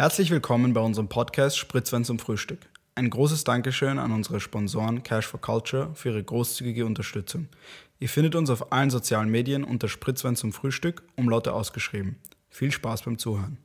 [0.00, 2.60] Herzlich willkommen bei unserem Podcast Spritzwein zum Frühstück.
[2.94, 7.48] Ein großes Dankeschön an unsere Sponsoren Cash for Culture für ihre großzügige Unterstützung.
[7.98, 12.16] Ihr findet uns auf allen sozialen Medien unter Spritzwein zum Frühstück, Umlaute ausgeschrieben.
[12.48, 13.58] Viel Spaß beim Zuhören.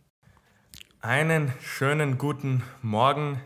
[1.00, 3.40] Einen schönen guten Morgen,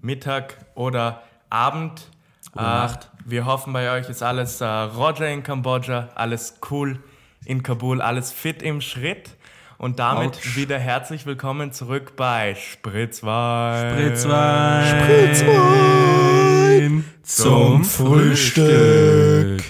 [0.00, 2.10] Mittag oder Abend.
[2.50, 3.12] Gute Nacht.
[3.14, 6.98] Äh, wir hoffen, bei euch ist alles äh, Roger in Kambodscha, alles cool
[7.44, 9.36] in Kabul, alles fit im Schritt.
[9.78, 10.56] Und damit Autsch.
[10.56, 13.92] wieder herzlich willkommen zurück bei Spritzwein.
[13.92, 15.02] Spritzwein.
[15.02, 19.62] Spritzwein zum Frühstück.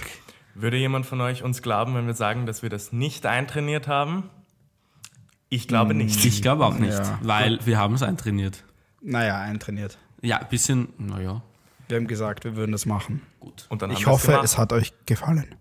[0.55, 4.31] Würde jemand von euch uns glauben, wenn wir sagen, dass wir das nicht eintrainiert haben?
[5.49, 6.25] Ich glaube nicht.
[6.25, 7.19] Ich glaube auch nicht, Ja.
[7.23, 8.65] weil wir haben es eintrainiert.
[9.01, 9.99] Naja, eintrainiert.
[10.23, 11.43] Ja, ein bisschen, naja,
[11.89, 13.21] Wir haben gesagt, wir würden das machen.
[13.41, 13.67] gut.
[13.69, 14.45] Und dann Ich hoffe, gemacht.
[14.45, 15.55] es hat euch gefallen.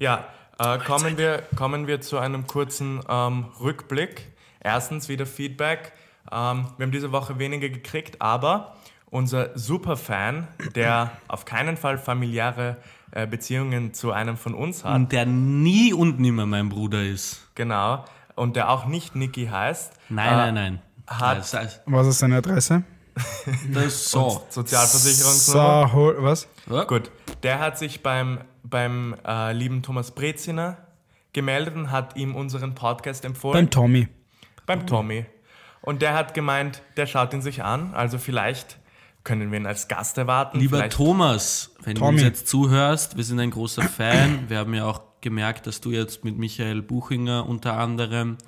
[0.00, 0.24] Ja,
[0.58, 4.32] äh, kommen, wir, kommen wir zu einem kurzen ähm, Rückblick.
[4.60, 5.92] Erstens wieder Feedback.
[6.32, 8.76] Ähm, wir haben diese Woche weniger gekriegt, aber
[9.10, 12.78] unser Superfan, der auf keinen Fall familiäre
[13.12, 17.46] äh, Beziehungen zu einem von uns hat, Und der nie und nimmer mein Bruder ist.
[17.54, 20.82] genau, und der auch nicht Niki heißt, Nein, äh, nein, nein.
[21.06, 22.82] hat- das, heißt, Was ist seine Adresse?
[23.72, 24.44] das ist so.
[24.48, 25.62] Sozialversicherungsnummer.
[25.88, 26.48] Sahol, was?
[26.88, 27.12] Gut,
[27.44, 28.40] der hat sich beim,
[28.74, 30.78] beim äh, lieben Thomas Breziner
[31.32, 33.54] gemeldet und hat ihm unseren Podcast empfohlen.
[33.54, 34.08] Beim Tommy.
[34.66, 35.26] beim Tommy.
[35.80, 37.94] Und der hat gemeint, der schaut ihn sich an.
[37.94, 38.80] Also vielleicht
[39.22, 40.58] können wir ihn als Gast erwarten.
[40.58, 42.08] Lieber vielleicht, Thomas, wenn Tommy.
[42.08, 44.46] du uns jetzt zuhörst, wir sind ein großer Fan.
[44.48, 48.38] Wir haben ja auch gemerkt, dass du jetzt mit Michael Buchinger unter anderem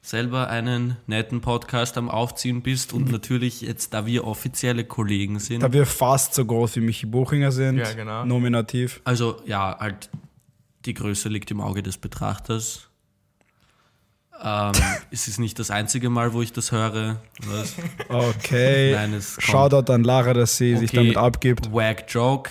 [0.00, 5.62] selber einen netten Podcast am Aufziehen bist und natürlich jetzt, da wir offizielle Kollegen sind,
[5.62, 7.78] Da wir fast so groß wie Michi Buchinger sind.
[7.78, 8.24] Ja, genau.
[8.24, 9.00] Nominativ.
[9.04, 10.08] Also ja, halt
[10.84, 12.88] die Größe liegt im Auge des Betrachters.
[14.42, 14.72] Ähm,
[15.10, 17.20] es ist nicht das einzige Mal, wo ich das höre.
[17.46, 17.74] Was?
[18.08, 18.92] Okay.
[18.92, 19.44] Nein, es kommt.
[19.46, 21.72] Shoutout an Lara, dass sie sich damit abgibt.
[21.72, 22.50] Wack Joke,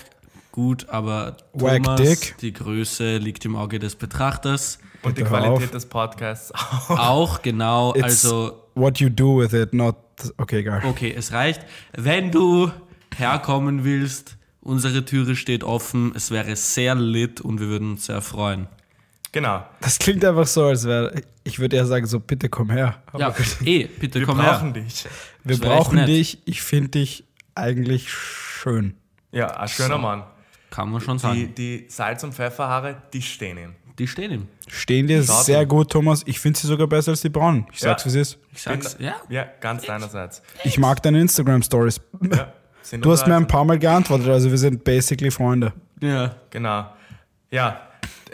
[0.52, 2.36] gut, aber Wack Thomas, Dick.
[2.38, 4.78] die Größe liegt im Auge des Betrachters.
[5.02, 5.70] Und die Qualität auf.
[5.70, 6.90] des Podcasts auch.
[6.90, 9.96] Auch genau, It's also what you do with it, not.
[10.36, 10.82] Okay, egal.
[10.84, 11.60] okay, es reicht.
[11.96, 12.70] Wenn du
[13.16, 16.12] herkommen willst, unsere Türe steht offen.
[16.14, 18.66] Es wäre sehr lit und wir würden uns sehr freuen.
[19.32, 19.62] Genau.
[19.80, 21.22] Das klingt einfach so, als wäre.
[21.44, 23.02] Ich würde eher sagen, so, bitte komm her.
[23.12, 23.34] Aber Ja,
[23.64, 24.82] eh, bitte Wir komm brauchen her.
[24.82, 25.04] dich.
[25.44, 26.38] wir das wär echt brauchen dich.
[26.46, 28.94] Ich finde dich eigentlich schön.
[29.32, 29.98] Ja, ein schöner So.
[29.98, 30.24] Mann.
[30.70, 31.54] Kann man schon Die, sagen.
[31.56, 33.74] die Salz- und Pfefferhaare, die stehen ihm.
[33.98, 34.48] Die stehen ihm.
[34.68, 35.68] Stehen dir Schaut sehr ihm.
[35.68, 36.22] gut, Thomas.
[36.26, 37.66] Ich finde sie sogar besser als die braunen.
[37.72, 38.12] Ich sag's, Ja.
[38.12, 38.38] wie es ist.
[38.52, 39.16] Ich sag's, ja.
[39.28, 40.42] Ja, ganz deinerseits.
[40.64, 42.00] Ich mag deine Instagram-Stories.
[42.30, 42.52] Ja,
[43.00, 45.72] Du hast mir ein paar Mal geantwortet, also wir sind basically Freunde.
[46.00, 46.36] Ja.
[46.50, 46.86] Genau.
[47.50, 47.82] Ja,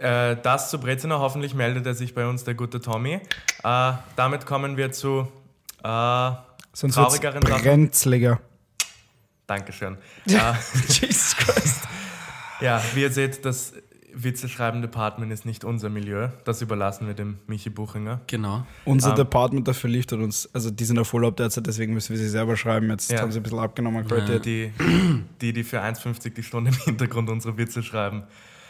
[0.00, 1.18] äh, das zu Breziner.
[1.18, 3.20] Hoffentlich meldet er sich bei uns, der gute Tommy.
[3.64, 5.26] Äh, damit kommen wir zu
[5.82, 6.30] äh,
[6.72, 8.38] Sonst traurigeren brenzliger.
[9.46, 9.96] Dankeschön.
[10.26, 10.32] Äh,
[10.88, 11.80] Jesus Christ.
[12.60, 13.72] Ja, wie ihr seht, das
[14.16, 16.28] Witzeschreiben Department ist nicht unser Milieu.
[16.44, 18.20] Das überlassen wir dem Michi Buchinger.
[18.26, 18.66] Genau.
[18.84, 19.16] Unser Ähm.
[19.16, 22.56] Department dafür liefert uns, also die sind auf Urlaub derzeit, deswegen müssen wir sie selber
[22.56, 22.90] schreiben.
[22.90, 23.20] Jetzt Ja.
[23.20, 24.44] haben sie ein bisschen abgenommen an Qualität.
[24.44, 24.72] Die,
[25.40, 28.22] die, die für 1,50 die Stunde im Hintergrund unsere Witze schreiben.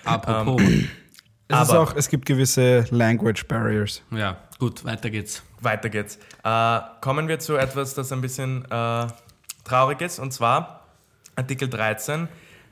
[0.05, 0.61] Apropos.
[0.63, 4.03] Es, ist aber- auch, es gibt gewisse Language Barriers.
[4.11, 5.43] ja, gut, weiter geht's.
[5.61, 6.19] Weiter geht's.
[6.43, 9.07] Äh, kommen wir zu etwas, das ein bisschen äh,
[9.65, 10.87] traurig ist, und zwar
[11.37, 12.29] Artikel 13.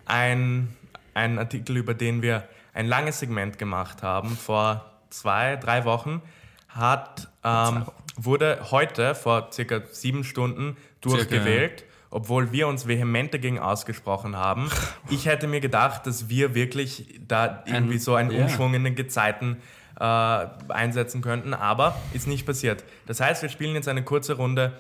[0.07, 0.69] Ein,
[1.15, 6.23] ein Artikel, über den wir ein langes Segment gemacht haben, vor zwei, drei Wochen,
[6.69, 7.85] hat, ähm,
[8.17, 14.71] wurde heute vor circa sieben Stunden durchgewählt, obwohl wir uns vehement dagegen ausgesprochen haben.
[15.11, 18.43] Ich hätte mir gedacht, dass wir wirklich da irgendwie so einen ja.
[18.43, 19.59] Umschwung in den Gezeiten
[20.01, 22.85] äh, einsetzen könnten, aber ist nicht passiert.
[23.07, 24.73] Das heißt, wir spielen jetzt eine kurze Runde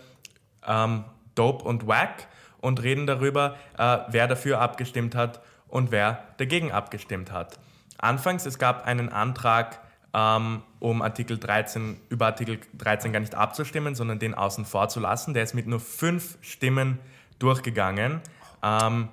[0.66, 1.04] ähm,
[1.34, 2.28] Dope und Wack
[2.60, 7.58] und reden darüber, äh, wer dafür abgestimmt hat und wer dagegen abgestimmt hat.
[7.98, 9.80] Anfangs, es gab einen Antrag,
[10.14, 15.00] ähm, um Artikel 13, über Artikel 13 gar nicht abzustimmen, sondern den außen vor zu
[15.00, 15.34] lassen.
[15.34, 16.98] Der ist mit nur fünf Stimmen
[17.38, 18.20] durchgegangen.
[18.62, 19.08] Ähm,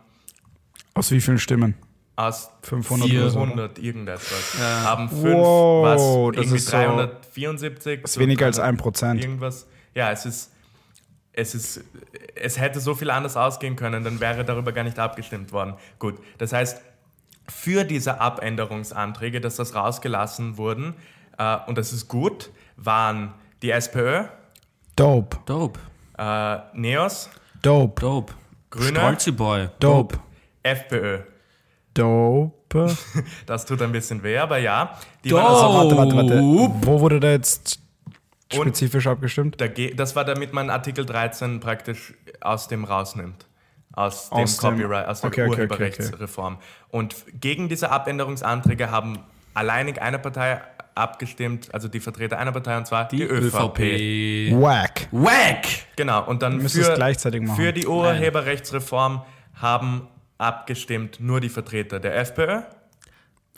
[0.93, 1.75] Aus wie vielen Stimmen?
[2.15, 4.57] aus 500 oder so, 400 irgendetwas.
[4.59, 4.83] Ja.
[4.83, 6.01] Haben fünf, Wow, was,
[6.35, 8.01] das irgendwie ist so- 374.
[8.01, 9.21] Das ist weniger als 300 ein Prozent.
[9.23, 9.67] Irgendwas.
[9.95, 10.51] Ja, es ist,
[11.31, 11.81] es ist,
[12.35, 15.75] es hätte so viel anders ausgehen können, dann wäre darüber gar nicht abgestimmt worden.
[15.97, 16.81] Gut, das heißt,
[17.49, 20.95] für diese Abänderungsanträge, dass das rausgelassen wurden,
[21.37, 24.23] äh, und das ist gut, waren die SPÖ,
[24.95, 25.37] Dope.
[25.45, 25.79] Dope.
[26.17, 27.29] äh, NEOS,
[27.61, 28.01] Dope.
[28.01, 28.33] Dope.
[28.69, 28.99] Grüne.
[28.99, 29.69] Stolzi Boy.
[29.79, 30.19] Dope.
[30.63, 31.19] FPÖ.
[31.93, 32.55] Dope.
[33.47, 34.95] Das tut ein bisschen weh, aber ja.
[35.23, 35.43] Die Dope.
[35.43, 36.39] also Warte, warte, warte.
[36.41, 37.79] Wo wurde da jetzt
[38.53, 39.59] Und Spezifisch abgestimmt.
[39.59, 43.47] dage- das war damit man Artikel 13 praktisch aus dem rausnimmt.
[43.93, 46.57] Aus dem Aus dem- Copyright, aus der Okay, okay, okay, Urheberrechtsreform.
[46.89, 49.19] Und gegen diese Abänderungsanträge haben
[49.53, 50.61] alleinig eine Partei
[50.95, 53.79] abgestimmt, also die Vertreter einer Partei, und zwar die, ÖVP.
[53.79, 54.61] ÖVP.
[54.61, 55.07] Wack.
[55.11, 55.65] Wack!
[55.95, 57.55] Genau, und dann müssen für, es gleichzeitig machen.
[57.55, 59.23] für die Urheberrechtsreform
[59.55, 60.07] haben
[60.37, 62.61] abgestimmt nur die Vertreter der FPÖ.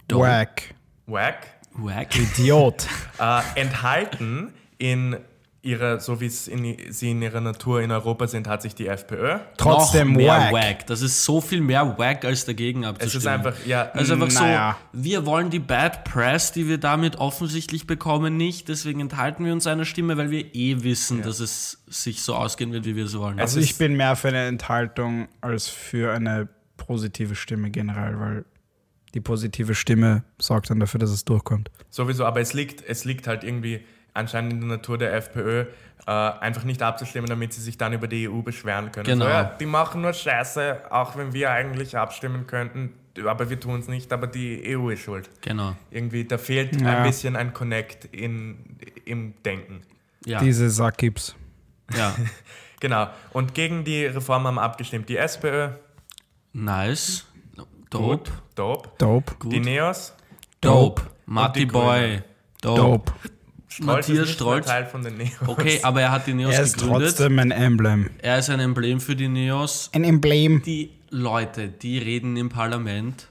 [0.10, 0.74] Wack.
[1.08, 2.16] WAC, Wack.
[2.16, 2.88] Idiot.
[3.20, 5.18] äh, enthalten in
[5.64, 8.88] ihrer, so wie es in, sie in ihrer Natur in Europa sind, hat sich die
[8.88, 9.38] FPÖ.
[9.58, 10.52] Trotzdem noch mehr wack.
[10.54, 10.88] wack.
[10.88, 13.22] Das ist so viel mehr wack als dagegen Es abzustimmen.
[13.22, 14.78] ist einfach, ja, Also einfach Naja.
[14.92, 18.70] so, wir wollen die Bad Press, die wir damit offensichtlich bekommen, nicht.
[18.70, 22.74] Deswegen enthalten wir uns einer Stimme, weil wir eh wissen, dass es sich so ausgehen
[22.74, 23.40] wird, wie wir es wollen.
[23.40, 26.48] Also Es ich bin mehr für eine Enthaltung als für eine
[26.78, 28.46] positive Stimme generell, weil
[29.14, 31.70] die positive Stimme sorgt dann dafür, dass es durchkommt.
[31.92, 33.82] Sowieso, aber es liegt, es liegt halt irgendwie
[34.14, 35.66] anscheinend in der Natur der FPÖ,
[36.08, 39.06] äh, einfach nicht abzustimmen, damit sie sich dann über die EU beschweren können.
[39.06, 39.26] Genau.
[39.26, 42.94] So, ja, die machen nur Scheiße, auch wenn wir eigentlich abstimmen könnten,
[43.26, 45.30] aber wir tun es nicht, aber die EU ist schuld.
[45.42, 45.76] genau.
[45.92, 46.98] Irgendwie, da fehlt Ja.
[46.98, 49.82] ein bisschen ein Connect in, im Denken.
[50.26, 50.40] Ja.
[50.40, 51.36] Diese Sackgips.
[51.96, 52.16] ja.
[52.80, 53.10] Genau.
[53.32, 55.70] Und gegen die Reform haben abgestimmt die SPÖ,
[56.54, 57.28] Nice.
[57.56, 58.32] gut, Dope.
[58.56, 59.36] Dope, Dope.
[59.50, 60.16] die Neos,
[60.62, 61.04] Dope.
[61.28, 62.24] Matti die Boy.
[62.60, 62.82] Dope.
[62.82, 63.12] Dope.
[63.72, 64.66] Strolz Matthias ist Strolz.
[64.66, 65.32] Teil von den Neos.
[65.48, 67.08] Okay, aber er hat die Neos Er ist gegründet.
[67.16, 68.10] trotzdem ein Emblem.
[68.18, 69.90] Er ist ein Emblem für die Neos.
[69.94, 70.62] Ein Emblem.
[70.64, 73.28] Die Leute, die reden im Parlament.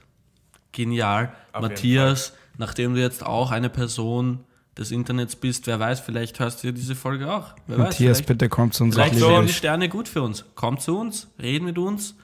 [0.71, 1.31] Genial.
[1.53, 4.39] Auf Matthias, nachdem du jetzt auch eine Person
[4.75, 7.53] des Internets bist, wer weiß, vielleicht hörst du ja diese Folge auch.
[7.67, 8.95] Wer weiß, Matthias, vielleicht, bitte komm zu uns.
[8.95, 9.53] vielleicht stehen die.
[9.53, 10.45] Sterne gut für uns.
[10.55, 12.15] Komm zu uns, red mit uns,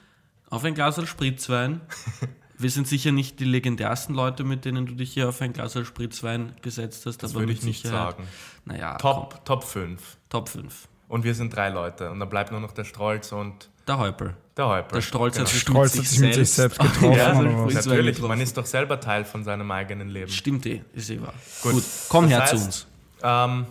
[0.50, 1.82] auf ein Glas Spritzwein.
[2.58, 5.78] Wir sind sicher nicht die legendärsten Leute, mit denen du dich hier auf ein Glas
[5.86, 7.22] Spritzwein gesetzt hast.
[7.22, 8.28] Das aber würde ich nicht Sicherheit- sagen.
[8.64, 10.16] Naja, komm, Top, Top 5.
[10.28, 10.88] Top 5.
[11.08, 12.10] Und wir sind drei Leute.
[12.10, 14.34] Und dann bleibt nur noch der Strolz und Der Häupl.
[14.56, 14.94] der Häupl.
[14.96, 17.72] Der Stolz hat sich hat sich mit sich selbst, getroffen, Ja, so oder ein was?
[17.72, 18.28] Spritzwein Natürlich, getroffen.
[18.28, 20.30] man ist doch selber Teil von seinem eigenen Leben.
[20.30, 21.32] Stimmt eh, ist eh wahr.
[21.62, 21.72] Gut.
[21.74, 22.86] Gut, komm Das her heißt, zu uns.
[23.22, 23.66] Ähm,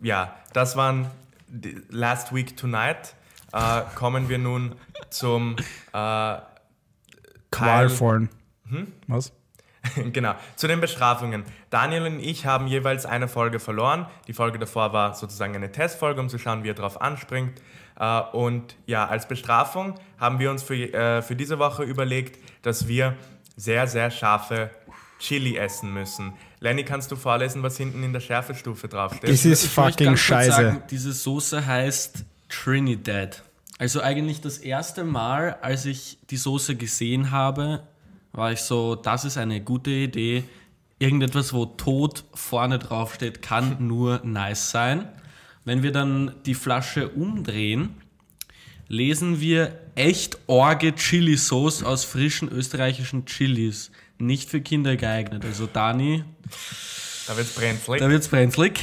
[0.00, 1.06] ja, das waren
[1.48, 3.14] die Last Week Tonight.
[3.52, 4.74] Äh, kommen wir nun
[5.10, 5.56] zum
[5.94, 6.36] äh,
[7.52, 8.28] Qualvollen.
[8.68, 8.88] Hm?
[9.06, 9.32] Was?
[10.12, 11.44] genau, zu den Bestrafungen.
[11.70, 14.06] Daniel und ich haben jeweils eine Folge verloren.
[14.26, 17.60] Die Folge davor war sozusagen eine Testfolge, um zu schauen, wie er darauf anspringt.
[17.98, 22.88] Äh, und ja, als Bestrafung haben wir uns für, äh, für diese Woche überlegt, dass
[22.88, 23.16] wir
[23.56, 24.70] sehr, sehr scharfe
[25.18, 26.32] Chili essen müssen.
[26.60, 29.30] Lenny, kannst du vorlesen, was hinten in der Schärfestufe draufsteht?
[29.30, 30.50] Das ist fucking scheiße.
[30.52, 33.42] Sagen, diese Soße heißt Trinidad.
[33.82, 37.82] Also eigentlich das erste Mal, als ich die Soße gesehen habe,
[38.30, 40.44] war ich so, das ist eine gute Idee.
[41.00, 45.08] Irgendetwas, wo Tod vorne draufsteht, kann nur nice sein.
[45.64, 47.96] Wenn wir dann die Flasche umdrehen,
[48.86, 53.90] lesen wir echt orge Chili-Sauce aus frischen österreichischen Chilis.
[54.16, 55.44] Nicht für Kinder geeignet.
[55.44, 56.22] Also Dani,
[57.26, 57.98] Da wird's brenzlig.
[57.98, 58.78] da wird's brenzlig.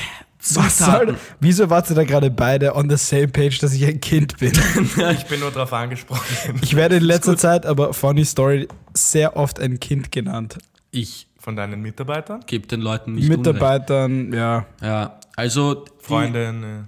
[0.53, 3.99] Was soll, wieso wart ihr da gerade beide on the same page, dass ich ein
[3.99, 4.53] Kind bin?
[5.13, 6.23] Ich bin nur darauf angesprochen.
[6.61, 10.57] Ich werde in letzter Zeit, aber funny story, sehr oft ein Kind genannt.
[10.91, 12.41] Ich Von deinen Mitarbeitern?
[12.47, 13.39] gebe den Leuten nicht Unrecht.
[13.45, 14.65] Mitarbeitern, ja.
[14.81, 16.85] Ja, also die, Freundin.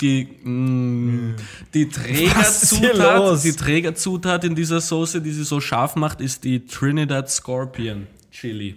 [0.00, 1.36] die, mh,
[1.74, 6.20] die Was ist hier Trägerzutat, die Trägerzutat in dieser Soße, die sie so scharf macht,
[6.22, 8.76] ist die Trinidad Scorpion Chili.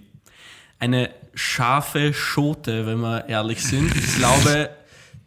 [0.80, 3.96] Eine scharfe Schote, wenn wir ehrlich sind.
[3.96, 4.70] Ich glaube,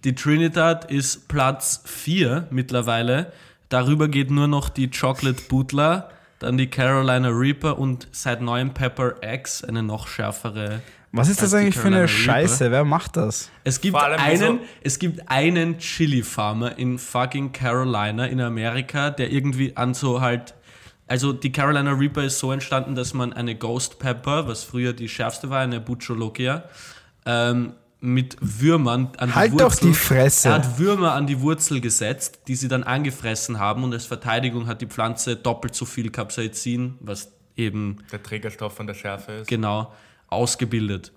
[0.04, 3.32] die Trinidad ist Platz 4 mittlerweile.
[3.68, 9.14] Darüber geht nur noch die Chocolate Butler, dann die Carolina Reaper und seit neuem Pepper
[9.22, 10.82] X, eine noch schärfere
[11.12, 12.08] Was ist das eigentlich für eine Reaper.
[12.08, 12.70] Scheiße?
[12.70, 13.50] Wer macht das?
[13.64, 19.76] Es gibt, einen, so- es gibt einen Chili-Farmer in fucking Carolina in Amerika, der irgendwie
[19.76, 20.54] an so halt.
[21.06, 25.08] Also die Carolina Reaper ist so entstanden, dass man eine Ghost Pepper, was früher die
[25.08, 26.64] schärfste war, eine Buchologia,
[27.26, 29.64] ähm, mit Würmern an die Halt Wurzel.
[29.66, 30.48] doch die Fresse.
[30.48, 34.66] Er hat Würmer an die Wurzel gesetzt, die sie dann angefressen haben und als Verteidigung
[34.66, 39.48] hat die Pflanze doppelt so viel Capsaicin, was eben Der Trägerstoff von der Schärfe ist.
[39.48, 39.92] genau
[40.28, 41.12] ausgebildet.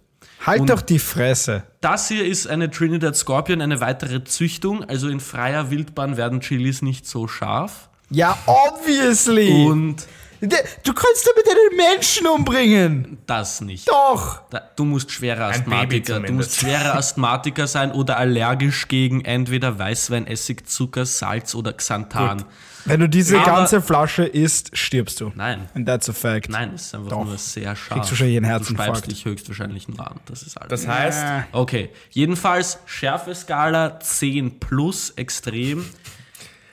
[0.45, 1.63] Halt Und- doch die Fresse.
[1.81, 4.83] Das hier ist eine Trinidad Scorpion, eine weitere Züchtung.
[4.83, 7.89] Also in freier Wildbahn werden Chilis nicht so scharf.
[8.09, 9.65] Ja, obviously.
[9.65, 10.07] Und
[10.39, 13.17] du kannst damit einen Menschen umbringen.
[13.25, 13.87] das nicht.
[13.89, 14.41] Doch.
[14.49, 20.27] Da, du musst schwerer Asthmatiker, du musst schwerer Asthmatiker sein oder allergisch gegen entweder Weißwein,
[20.27, 22.43] Essig, Zucker, Salz oder Xanthan.
[22.85, 25.33] Wenn du diese Aber- ganze Flasche isst, stirbst du.
[25.35, 25.67] Nein.
[25.73, 26.47] And that's a fact.
[26.49, 27.25] Nein, es ist einfach Doch.
[27.25, 27.97] nur sehr scharf.
[27.99, 28.97] Kriegst du schon jeden Du Herzinfarkt.
[28.99, 30.21] speibst dich höchstwahrscheinlich nur an.
[30.27, 30.69] Das ist alles.
[30.69, 35.83] Das heißt, okay, jedenfalls Schärfeskala 10 plus extrem.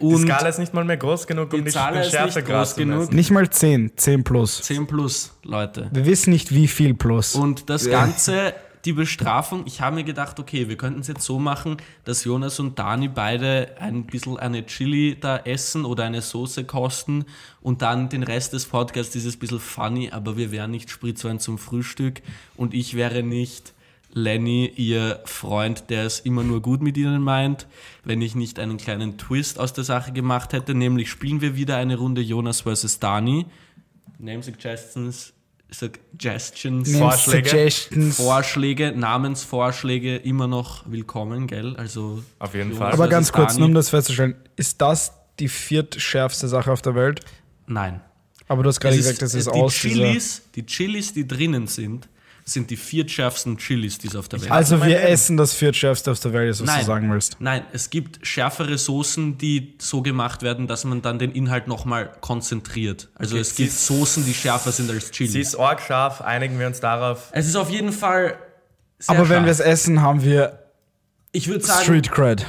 [0.01, 2.37] Die Und Skala ist nicht mal mehr groß genug, um Die die, Skala den ist
[2.37, 3.13] nicht groß zu genug.
[3.13, 4.63] Nicht mal 10, 10 plus.
[4.63, 5.89] 10 plus, Leute.
[5.93, 7.35] Wir wissen nicht, wie viel plus.
[7.35, 11.39] Und das Ganze, die Bestrafung, ich habe mir gedacht, okay, wir könnten es jetzt so
[11.39, 16.65] machen, dass Jonas und Dani beide ein bisschen eine Chili da essen oder eine Soße
[16.65, 17.25] kosten
[17.63, 21.57] und dann den Rest des Podcasts dieses bisschen funny, aber wir wären nicht Spritzwein zum
[21.57, 22.21] Frühstück
[22.57, 23.73] und ich wäre nicht
[24.15, 27.67] Lenny, ihr Freund, der es immer nur gut mit ihnen meint,
[28.05, 31.77] wenn ich nicht einen kleinen Twist aus der Sache gemacht hätte, nämlich spielen wir wieder
[31.77, 33.01] eine Runde Jonas vs.
[33.01, 33.47] Dani.
[34.19, 35.33] Name Suggestions,
[35.71, 37.49] Suggestions, Name Vorschläge?
[37.49, 38.17] Suggestions.
[38.17, 41.75] Vorschläge, Namensvorschläge immer noch willkommen, gell?
[41.77, 42.93] Also Auf jeden Jonas Fall.
[42.93, 43.61] Aber ganz kurz, Dani.
[43.61, 47.21] nur um das festzustellen, ist das die viertschärfste Sache auf der Welt?
[47.67, 48.01] Nein.
[48.47, 49.75] Aber du hast gerade Es gesagt, das ist die aus.
[49.75, 52.09] Chilis, die Chilis, die drinnen sind,
[52.47, 55.09] sind die viertschärfsten Chilis, die es auf der Welt Also mein wir Leben.
[55.13, 56.81] essen das viertschärfste auf der Welt, ist was Nein.
[56.81, 57.37] du sagen willst.
[57.41, 62.13] Nein, es gibt schärfere Soßen, die so gemacht werden, dass man dann den Inhalt nochmal
[62.21, 63.09] konzentriert.
[63.15, 65.31] Also Okay, es gibt Soßen, die schärfer sind als Chili.
[65.31, 67.31] Sie ist arg scharf, einigen wir uns darauf.
[67.33, 68.37] es ist auf jeden Fall
[68.99, 70.59] sehr Aber wenn wir es essen, haben wir
[71.33, 72.45] Ich würde sagen, Street Cred.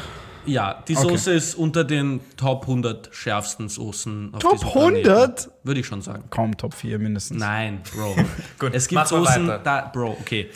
[0.46, 1.10] Ja, die Okay.
[1.10, 5.10] Soße ist unter den Top 100 schärfsten Soßen auf Top diesem Planeten.
[5.10, 5.50] 100?
[5.64, 6.24] Würde ich schon sagen.
[6.30, 7.40] Kaum Top 4 mindestens.
[7.40, 8.16] Nein, Bro.
[8.60, 10.50] Gut, es gibt Soßen, da, Bro, okay.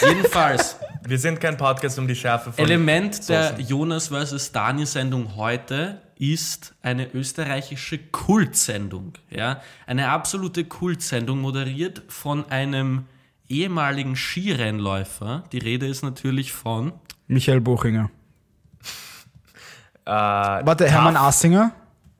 [0.00, 3.66] Jedenfalls, Wir sind kein Podcast um die Schärfe von Element der Soßen.
[3.66, 4.52] Jonas vs.
[4.52, 9.12] Dani Sendung heute ist eine österreichische Kultsendung.
[9.28, 9.60] Ja?
[9.86, 13.04] Eine absolute Kultsendung, moderiert von einem
[13.50, 15.44] ehemaligen Skirennläufer.
[15.52, 16.92] Die Rede ist natürlich von
[17.26, 18.10] Michael Buchinger.
[20.06, 21.72] Äh, Warte, Hermann Assinger?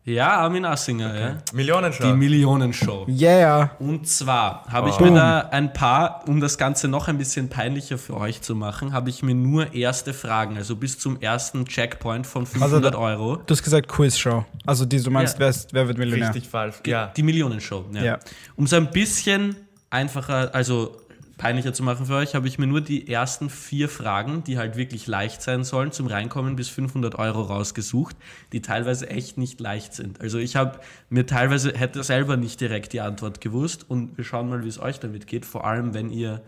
[0.07, 1.37] ja, Armin Assinger, ja?
[1.55, 2.03] Millionenshow.
[2.05, 3.07] die Millionenshow.
[3.09, 3.71] Yeah.
[3.79, 5.05] Und zwar habe ich Oh.
[5.05, 8.93] mir da ein paar, um das Ganze noch ein bisschen peinlicher für euch zu machen,
[8.93, 13.37] habe ich mir nur erste Fragen, also bis zum ersten Checkpoint von 500 da- Euro.
[13.37, 14.45] Du hast gesagt Quizshow.
[14.67, 15.41] Also die, du meinst, Ja.
[15.41, 16.29] wer, ist, wer wird Millionär?
[16.29, 16.77] Richtig falsch.
[16.87, 17.07] Ja.
[17.17, 17.85] Die Millionenshow.
[17.93, 18.03] Ja.
[18.03, 18.19] Ja.
[18.57, 19.57] Um es ein bisschen
[19.91, 20.97] einfacher, also
[21.37, 24.77] peinlicher zu machen für euch, habe ich mir nur die ersten vier Fragen, die halt
[24.77, 28.17] wirklich leicht sein sollen, zum Reinkommen bis 500 Euro rausgesucht,
[28.53, 30.21] die teilweise echt nicht leicht sind.
[30.21, 34.49] Also ich habe mir teilweise, hätte selber nicht direkt die Antwort gewusst und wir schauen
[34.49, 36.43] mal, wie es euch damit geht, vor allem wenn ihr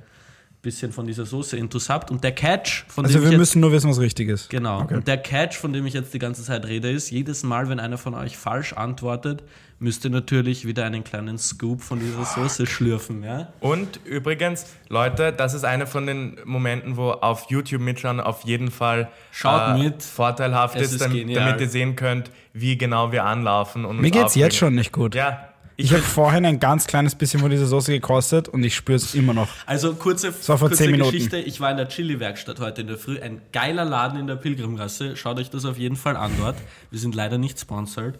[0.66, 2.11] bisschen von dieser Soße intus habt.
[2.11, 4.50] Und der Catch, von Also dem wir ich jetzt müssen nur wissen, was richtig ist.
[4.50, 4.82] Genau.
[4.82, 4.94] Okay.
[4.96, 7.80] Und der Catch, von dem ich jetzt die ganze Zeit rede, ist, jedes Mal, wenn
[7.80, 9.42] einer von euch falsch antwortet,
[9.78, 13.49] müsst ihr natürlich wieder einen kleinen Scoop von dieser Soße schlürfen, ja?
[13.61, 18.70] Und übrigens, Leute, das ist einer von den Momenten, wo auf YouTube mitschauen auf jeden
[18.70, 20.02] Fall Schaut mit.
[20.02, 21.44] vorteilhaft Es ist, ist dam- genial.
[21.44, 23.85] damit ihr sehen könnt, wie genau wir anlaufen.
[23.85, 24.56] Und Mir geht's jetzt aufregen.
[24.58, 25.14] schon nicht gut.
[25.14, 28.97] Ja, Ich habe vorhin ein ganz kleines bisschen von dieser Soße gekostet und ich spüre
[28.97, 29.49] es immer noch.
[29.66, 30.90] Also kurze, vor kurze.
[30.90, 31.37] Geschichte.
[31.37, 33.21] Ich war in der Chili-Werkstatt heute in der Früh.
[33.21, 35.16] Ein geiler Laden in der Pilgrimgasse.
[35.16, 36.56] Schaut euch das auf jeden Fall an dort.
[36.90, 38.18] Wir sind leider nicht sponsored.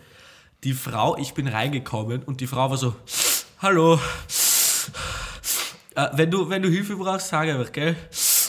[0.64, 2.94] Die Frau, ich bin reingekommen und die Frau war so,
[3.62, 3.98] hallo,
[5.94, 7.96] äh, wenn, du, wenn du Hilfe brauchst, sag einfach, gell?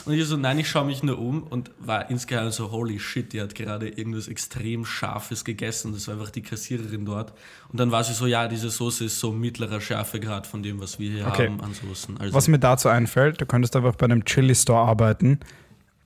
[0.08, 3.34] Und ich so, nein, ich schaue mich nur um und war insgeheim so, holy shit,
[3.34, 5.92] die hat gerade irgendwas extrem Scharfes gegessen.
[5.92, 7.34] Das war einfach die Kassiererin dort.
[7.70, 10.98] Und dann war sie so, ja, diese Soße ist so mittlerer Schärfegrad von dem, was
[10.98, 11.48] wir hier Okay.
[11.48, 12.18] haben an Soßen.
[12.20, 15.42] Also, Was mir dazu einfällt, du könntest einfach bei einem Chili-Store arbeiten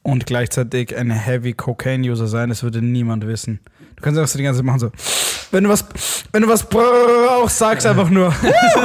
[0.01, 3.59] und gleichzeitig ein Heavy Cocaine-User sein, das würde niemand wissen.
[4.01, 4.91] Du kannst einfach so die ganze Zeit machen so,
[5.51, 5.85] wenn du was,
[6.31, 8.33] wenn du was brauchst, sag's einfach nur.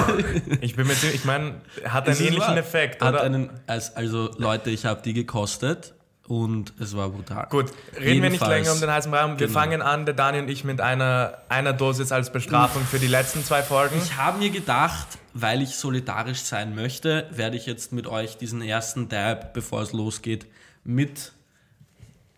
[0.60, 1.54] ich bin mir ziemlich, ich meine,
[1.86, 2.56] hat einen ähnlichen wahr.
[2.58, 3.22] Effekt, Hat oder?
[3.22, 5.94] einen, als, also Leute, ich habe die gekostet
[6.28, 7.46] und es war brutal.
[7.48, 8.50] Gut, reden wir nicht Jedenfalls.
[8.66, 9.38] länger um den heißen Raum.
[9.38, 9.58] Wir Genau.
[9.58, 13.42] fangen an, der Dani und ich, mit einer, einer Dosis als Bestrafung für die letzten
[13.42, 13.96] zwei Folgen.
[14.04, 18.60] Ich habe mir gedacht, weil ich solidarisch sein möchte, werde ich jetzt mit euch diesen
[18.60, 20.46] ersten Dab, bevor es losgeht,
[20.84, 21.32] mit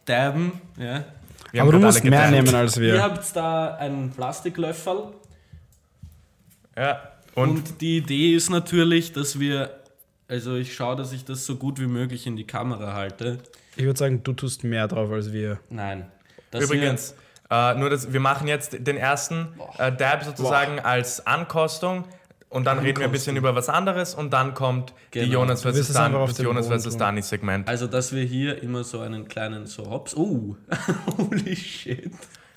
[0.04, 0.60] dabben.
[0.76, 1.02] Ja.
[1.52, 2.44] Wir Aber du musst mehr geteilt.
[2.44, 3.02] nehmen als Ihr wir.
[3.02, 5.12] habt da einen Plastiklöffel
[6.76, 7.00] Ja,
[7.34, 9.70] und, und die Idee ist natürlich, dass wir,
[10.28, 13.38] also ich schaue, dass ich das so gut wie möglich in die Kamera halte.
[13.76, 15.58] Ich würde sagen, du tust mehr drauf als wir.
[15.70, 16.10] Nein.
[16.50, 17.14] Dass übrigens,
[17.50, 22.04] äh, nur das, wir machen jetzt den ersten äh, Dab sozusagen als Ankostung
[22.50, 25.32] und dann reden wir ein bisschen über was anderes und dann kommt die Genau.
[25.40, 25.94] Jonas Du wirst vs.
[25.94, 26.96] Dan, das Jonas vs.
[26.96, 27.68] Dani Segment.
[27.68, 30.16] Also, dass wir hier immer so einen kleinen so Hops.
[30.16, 30.56] Oh,
[31.18, 32.10] holy shit.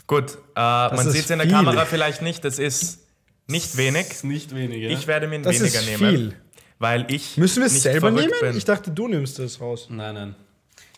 [0.08, 1.56] Gut, äh, man sieht es in der viel.
[1.56, 3.00] Kamera vielleicht nicht, das ist
[3.48, 4.08] nicht wenig.
[4.12, 4.90] Ist nicht weniger.
[4.90, 6.36] Ich werde mir Das weniger ist nehmen, viel.
[6.80, 8.32] weil ich Müssen wir es selber nehmen?
[8.42, 8.56] bin.
[8.58, 9.88] Ich dachte, du nimmst das raus.
[9.90, 10.36] Nein, nein.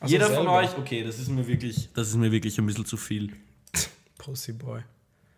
[0.01, 0.53] so, Jeder von selber.
[0.57, 3.33] euch, okay, das ist mir wirklich, das ist mir wirklich ein bisschen zu viel.
[4.17, 4.81] Pussy Boy.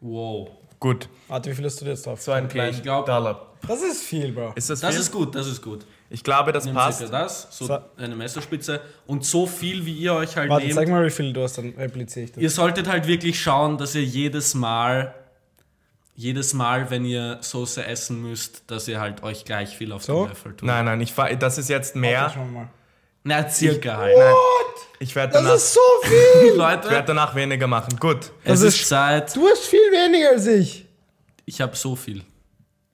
[0.01, 0.49] Wow.
[0.79, 2.21] Gut, Warte, wie viel hast du jetzt drauf?
[2.21, 3.47] so ein Okay, kleinen ich glaub- Dollar.
[3.67, 4.51] Das ist viel, Bro.
[4.55, 5.01] Ist das, Das viel?
[5.01, 5.85] ist gut, das ist gut.
[6.09, 7.01] Ich glaube, das Nimm passt.
[7.11, 7.79] das, so So.
[7.97, 10.75] eine Messerspitze und so viel wie ihr euch halt Warte, nehmt.
[10.75, 12.43] zeig mal, wie viel du hast, dann repliziere ich das.
[12.43, 15.15] Ihr solltet halt wirklich schauen, dass ihr jedes Mal,
[16.15, 20.23] jedes Mal, wenn ihr Soße essen müsst, dass ihr halt euch gleich viel auf So?
[20.25, 20.67] den Löffel tut.
[20.67, 22.33] Nein, nein, ich das ist jetzt Warte, mehr.
[22.51, 22.67] mal.
[23.27, 24.15] Na, circa halt.
[24.99, 26.13] Ich werde Das danach, ist so viel!
[26.51, 27.97] ich werd Leute, danach weniger machen.
[27.99, 28.17] Gut.
[28.21, 29.35] es Das ist, ist- Zeit.
[29.35, 30.85] Du hast viel weniger als ich.
[31.45, 32.23] Ich habe so viel.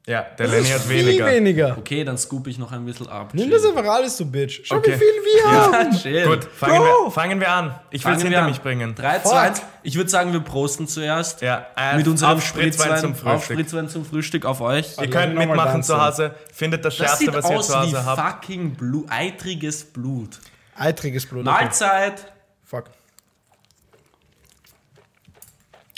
[0.07, 1.25] Ja, der Das Lenny ist hat viel weniger.
[1.27, 1.77] weniger.
[1.77, 3.29] Okay, dann scoop ich noch ein bisschen ab.
[3.33, 4.61] Nimm das einfach alles, du Bitch.
[4.63, 4.93] Schau, Okay.
[4.95, 5.91] wie viel wir haben.
[6.01, 6.25] Chill.
[6.25, 7.79] Gut, fangen wir, fangen wir an.
[7.91, 8.49] Ich will es hinter an.
[8.49, 8.95] mich bringen.
[8.95, 9.31] 3, Fuck.
[9.31, 9.61] 2, 1.
[9.83, 11.41] Ich würde sagen, wir prosten zuerst.
[11.41, 13.57] Ja, äh, Mit unserem auf Spritzwein zum Spritzwein, auf Frühstück.
[13.67, 14.93] Spritzwein zum Frühstück auf euch.
[14.93, 16.01] Ihr Also, könnt nochmal mitmachen zu.
[16.03, 16.33] Hause.
[16.51, 18.41] Findet das Das Schärfste, sieht was ihr zu Hause wie habt.
[18.43, 20.39] fucking Blut, eitriges Blut.
[20.75, 21.47] Eitriges Blut.
[21.47, 21.63] okay.
[21.63, 22.31] Mahlzeit.
[22.65, 22.85] Fuck.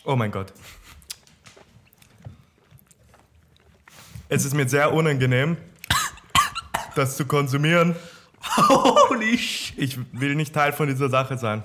[0.06, 0.52] Oh mein Gott.
[4.34, 5.58] Es ist mir sehr unangenehm,
[6.96, 7.96] das zu konsumieren.
[8.58, 9.78] Holy shit.
[9.78, 11.64] Ich will nicht Teil von dieser Sache sein.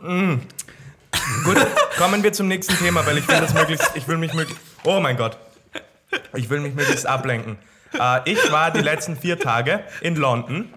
[0.00, 0.38] Mm.
[1.44, 4.60] Gut, kommen wir zum nächsten Thema, weil ich will das möglichst, ich will mich möglichst,
[4.82, 5.38] oh mein Gott,
[6.34, 7.56] ich will mich möglichst ablenken.
[7.96, 10.74] Äh, ich war die letzten vier Tage in London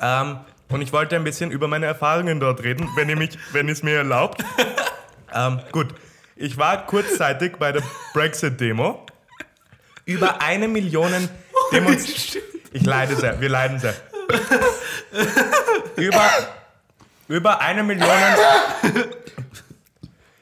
[0.00, 0.38] ähm,
[0.70, 3.74] und ich wollte ein bisschen über meine Erfahrungen dort reden, wenn ihr mich, wenn ihr
[3.74, 4.42] es mir erlaubt.
[5.36, 5.92] Ähm, gut,
[6.36, 9.06] ich war kurzzeitig bei der Brexit-Demo.
[10.04, 11.28] Über eine Million
[11.72, 12.48] Demonstrationen.
[12.72, 13.94] Ich leide sehr, wir leiden sehr.
[15.96, 16.30] Über,
[17.28, 18.10] über eine Million.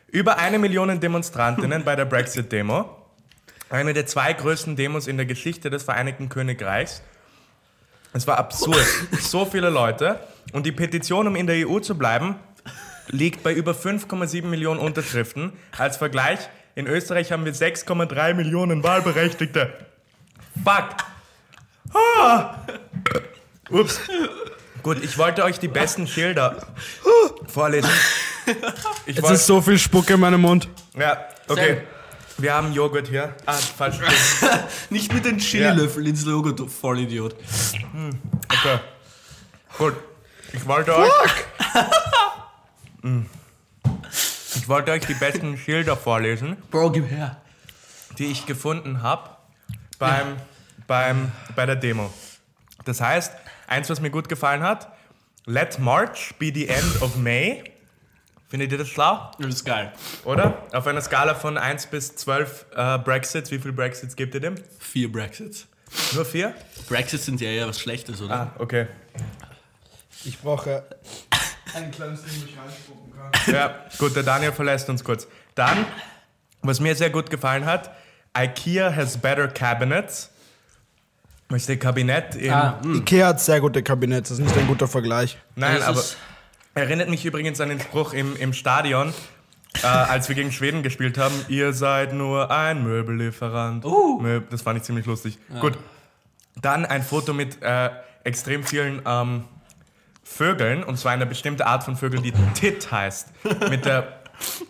[0.08, 2.96] Über eine Million Demonstrantinnen bei der Brexit-Demo.
[3.70, 7.02] Eine der zwei größten Demos in der Geschichte des Vereinigten Königreichs.
[8.12, 8.86] Es war absurd.
[9.20, 10.20] So viele Leute.
[10.52, 12.36] Und die Petition, um in der EU zu bleiben,
[13.08, 15.52] liegt bei über 5,7 Millionen Unterschriften.
[15.76, 16.38] Als Vergleich,
[16.74, 19.72] in Österreich haben wir 6,3 Millionen Wahlberechtigte.
[20.64, 20.96] Fuck.
[21.94, 22.66] Ah.
[23.70, 24.00] Ups.
[24.82, 26.66] Gut, ich wollte euch die besten Schilder
[27.46, 27.90] vorlesen.
[29.06, 30.68] Ich Jetzt ist so viel Spucke in meinem Mund.
[30.98, 31.82] ja, okay.
[32.38, 33.34] Wir haben Joghurt hier.
[33.46, 33.98] Ah, falsch.
[34.90, 37.36] Nicht mit den Chili-Löffeln ins Logo, du Vollidiot.
[38.48, 38.78] Okay.
[39.78, 39.94] Gut.
[40.52, 41.08] Ich wollte euch.
[43.02, 43.22] Mm.
[44.54, 47.40] Ich wollte euch die besten Schilder vorlesen, Bro, gib her.
[48.18, 49.30] die ich gefunden habe
[49.98, 50.36] beim,
[50.86, 52.12] beim, bei der Demo.
[52.84, 53.32] Das heißt,
[53.66, 54.92] eins, was mir gut gefallen hat:
[55.46, 57.64] Let March be the end of May.
[58.48, 59.30] Findet ihr das schlau?
[59.38, 59.92] Das ist geil.
[60.24, 60.66] Oder?
[60.72, 64.56] Auf einer Skala von 1 bis 12 äh, Brexits, wie viele Brexits gebt ihr dem?
[64.78, 65.66] Vier Brexits.
[66.12, 66.54] Nur vier?
[66.86, 68.34] Brexits sind ja eher was Schlechtes, oder?
[68.34, 68.88] Ah, okay.
[70.24, 70.84] Ich brauche
[71.74, 73.30] ein kleines Ding, wo ich reinspucken kann.
[73.54, 75.26] Ja, gut, der Daniel verlässt uns kurz.
[75.54, 75.84] Dann,
[76.62, 77.90] was mir sehr gut gefallen hat,
[78.36, 80.30] IKEA has better cabinets.
[81.48, 82.94] Weißt du, Kabinett in, Ah, hm.
[82.96, 85.36] Ikea hat sehr gute Kabinette, das ist nicht ein guter Vergleich.
[85.54, 86.16] Nein, Das aber ist-
[86.74, 89.12] erinnert mich übrigens an den Spruch im, im Stadion,
[89.82, 93.84] äh, als wir gegen Schweden gespielt haben, ihr seid nur ein Möbellieferant.
[93.84, 94.22] Uh.
[94.48, 95.38] Das fand ich ziemlich lustig.
[95.60, 95.76] Gut.
[96.62, 97.90] Dann ein Foto mit äh,
[98.24, 99.44] extrem vielen ähm,
[100.32, 103.28] Vögeln, und zwar eine bestimmte Art von Vögeln, die Tit heißt.
[103.68, 104.20] Mit der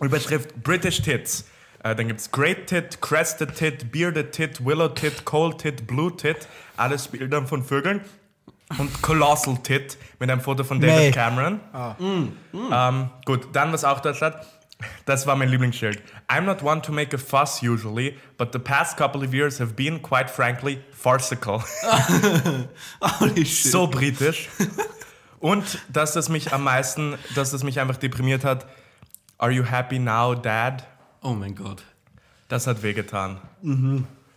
[0.01, 1.45] Überschrift British Tits.
[1.83, 6.15] Äh, dann gibt es Great Tit, Crested Tit, Bearded Tit, Willow Tit, Cold Tit, Blue
[6.15, 6.47] Tit.
[6.77, 8.01] Alles Bilder von Vögeln.
[8.77, 11.11] Und Colossal Tit mit einem Foto von David May.
[11.11, 11.59] Cameron.
[12.53, 14.47] Ähm, gut, dann was auch da statt.
[15.05, 16.01] Das war mein Lieblingsschild.
[16.27, 19.75] I'm not one to make a fuss usually, but the past couple of years have
[19.75, 21.63] been, quite frankly, farcical.
[23.45, 24.49] So britisch.
[25.43, 28.65] Und dass das mich am meisten, dass das mich einfach deprimiert hat.
[29.37, 30.87] Are you happy now, Dad?
[31.21, 31.83] Oh mein Gott.
[32.47, 33.41] Das hat wehgetan.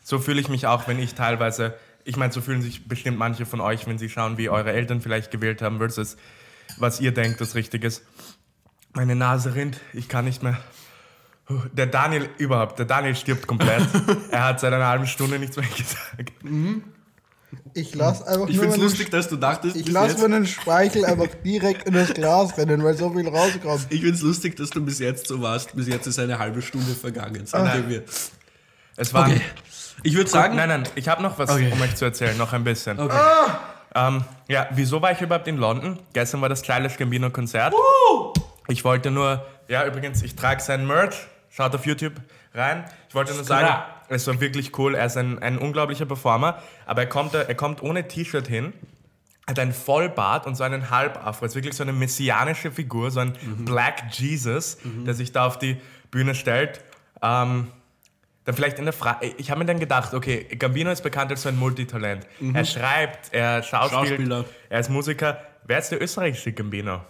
[0.03, 3.47] So fühle ich mich auch, wenn ich teilweise, ich meine, so fühlen sich bestimmt manche
[3.47, 6.17] von euch, wenn sie schauen, wie eure Eltern vielleicht gewählt haben, versus
[6.77, 8.03] was ihr denkt, das richtig ist.
[8.93, 10.59] Meine Nase rinnt, ich kann nicht mehr.
[11.45, 13.87] Puh, Der Daniel überhaupt, der Daniel stirbt komplett.
[14.33, 16.33] er hat seit einer halben Stunde nichts mehr gesagt.
[17.75, 21.29] Ich lasse einfach Ich nur find's lustig, dass du dachtest, ich lasse meinen Speichel einfach
[21.45, 23.87] direkt in das Glas rennen, weil so viel rauskommt.
[23.91, 25.75] ich find's lustig, dass du bis jetzt so warst.
[25.77, 27.43] Bis jetzt ist eine halbe Stunde vergangen.
[27.53, 27.65] Ah.
[27.65, 28.03] seitdem wir-
[28.97, 29.27] Es war.
[29.29, 29.41] Okay.
[30.03, 31.71] Ich würde sagen, Nein, nein, ich habe noch was, Okay.
[31.73, 32.99] um euch zu erzählen, noch ein bisschen.
[33.01, 33.17] Okay.
[33.95, 35.99] Ähm, ja, wieso war ich überhaupt in London?
[36.13, 37.73] Gestern war das Childish Gambino Konzert.
[38.69, 41.15] Ich wollte nur, ja, übrigens, ich trage sein Merch.
[41.49, 42.15] Schaut auf YouTube
[42.55, 42.85] rein.
[43.09, 43.69] Ich wollte nur sagen.
[44.09, 44.95] Es war wirklich cool.
[44.95, 48.73] Er ist ein, ein unglaublicher Performer, aber er kommt, er kommt ohne T-Shirt hin,
[49.47, 51.45] hat einen Vollbart und so einen Halbafro.
[51.45, 55.77] Ist wirklich so eine messianische Figur, so ein Black Jesus, der sich da auf die
[56.11, 56.81] Bühne stellt.
[57.23, 57.69] Ähm,
[58.45, 61.43] dann vielleicht in der Frage, ich habe mir dann gedacht, okay, Gambino ist bekannt als
[61.43, 62.27] so ein Multitalent.
[62.55, 64.45] Er schreibt, er schauspielt, Schauspieler.
[64.69, 65.41] er ist Musiker.
[65.65, 67.01] Wer ist der österreichische Gambino?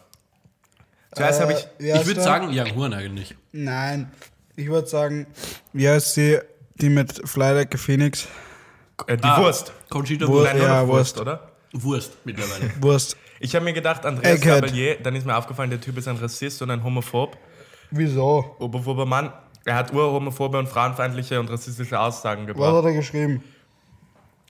[1.15, 3.35] Zuerst habe ich, Ich würde sagen, Young Horn eigentlich.
[3.53, 4.11] Nein.
[4.57, 5.27] Ich würde sagen,
[5.75, 6.39] wie heißt die,
[6.81, 8.27] die mit Flydecke Phoenix?
[9.07, 9.73] äh, die Ah, Wurst.
[9.91, 10.33] Conchita Wurst.
[10.33, 10.53] Wurst.
[10.53, 11.21] Nein, nur ja, noch Wurst, Wurst.
[11.21, 11.49] oder?
[11.73, 12.71] Wurst mittlerweile.
[12.81, 13.17] Wurst.
[13.41, 14.41] Ich habe mir gedacht, Andreas.
[14.41, 17.37] Gabalier, dann ist mir aufgefallen, der Typ ist ein Rassist und ein Homophob.
[17.91, 18.57] Wieso?
[18.59, 19.33] Homophober Mann.
[19.65, 22.75] Er hat urhomophobe und frauenfeindliche und rassistische Aussagen Was gebracht.
[22.77, 23.43] hat er geschrieben?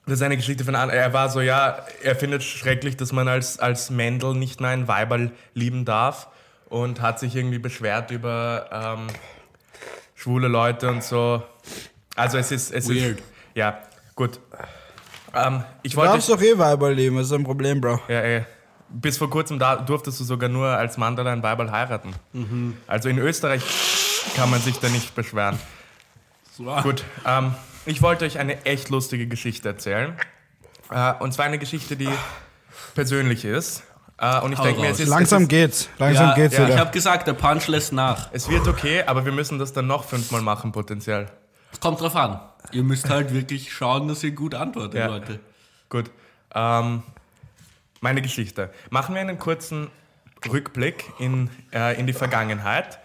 [0.04, 0.88] Das ist eine Geschichte von an.
[0.90, 4.86] Er war so, ja, er findet schrecklich, dass man als, als Mendel nicht mehr einen
[4.86, 6.28] Weiberl lieben darf
[6.68, 9.06] und hat sich irgendwie beschwert über ähm,
[10.14, 11.42] schwule Leute und so.
[12.16, 13.18] Also es ist, es Weird.
[13.18, 13.24] ist,
[13.54, 13.78] ja,
[14.14, 14.40] gut.
[15.34, 18.00] Ähm, ich Du wollte, darfst doch eh Weiber leben, das ist ein Problem, Bro.
[18.08, 18.44] ja, ey,
[18.88, 22.14] bis vor kurzem da durftest du sogar nur als Mandala ein Weiberl heiraten.
[22.86, 23.62] Also in Österreich
[24.36, 25.58] kann man sich da nicht beschweren.
[26.56, 26.64] So.
[26.82, 30.16] Gut, ähm, ich wollte euch eine echt lustige Geschichte erzählen.
[30.90, 32.08] Äh, und zwar eine Geschichte, die
[32.94, 33.82] persönlich ist.
[34.18, 35.88] Äh, und ich denke mir, es ist, Langsam es, ist, geht's.
[35.98, 36.78] Langsam Ja, geht's ja, Ich wieder.
[36.78, 38.30] habe gesagt, der Punch lässt nach.
[38.32, 41.26] es wird okay, aber wir müssen das dann noch fünfmal machen, potenziell.
[41.80, 42.40] Kommt drauf an.
[42.72, 45.06] Ihr müsst halt wirklich schauen, dass ihr gut antwortet, Ja.
[45.06, 45.40] Leute.
[45.88, 46.10] Gut.
[46.54, 47.02] Ähm,
[48.00, 48.70] meine Geschichte.
[48.90, 49.88] Machen wir einen kurzen
[50.50, 52.98] Rückblick in, äh, in die Vergangenheit,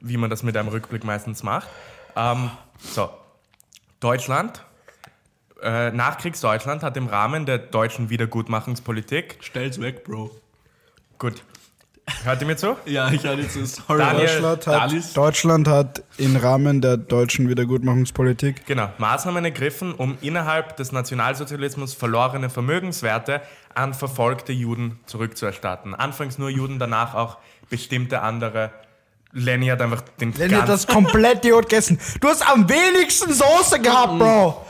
[0.00, 1.68] wie man das mit einem Rückblick meistens macht.
[2.16, 3.10] Ähm, so,
[4.00, 4.64] Deutschland,
[5.62, 10.30] äh, Nachkriegsdeutschland hat im Rahmen der deutschen Wiedergutmachungspolitik, Stell's weg, Bro.
[11.18, 11.42] gut,
[12.24, 12.76] hört ihr mir zu?
[12.86, 13.98] Ja, ich hatte jetzt so sorry.
[13.98, 15.08] Daniel, Deutschland Dalis.
[15.08, 21.94] hat, Deutschland hat im Rahmen der deutschen Wiedergutmachungspolitik Genau, Maßnahmen ergriffen, um innerhalb des Nationalsozialismus
[21.94, 23.40] verlorene Vermögenswerte
[23.74, 25.94] an verfolgte Juden zurückzuerstatten.
[25.94, 27.38] Anfangs nur Juden, danach auch
[27.70, 28.70] bestimmte andere.
[29.32, 31.98] Lenny hat einfach den Lenny hat das komplett Idiot gegessen.
[32.20, 34.66] Du hast am wenigsten Soße gehabt, Bro.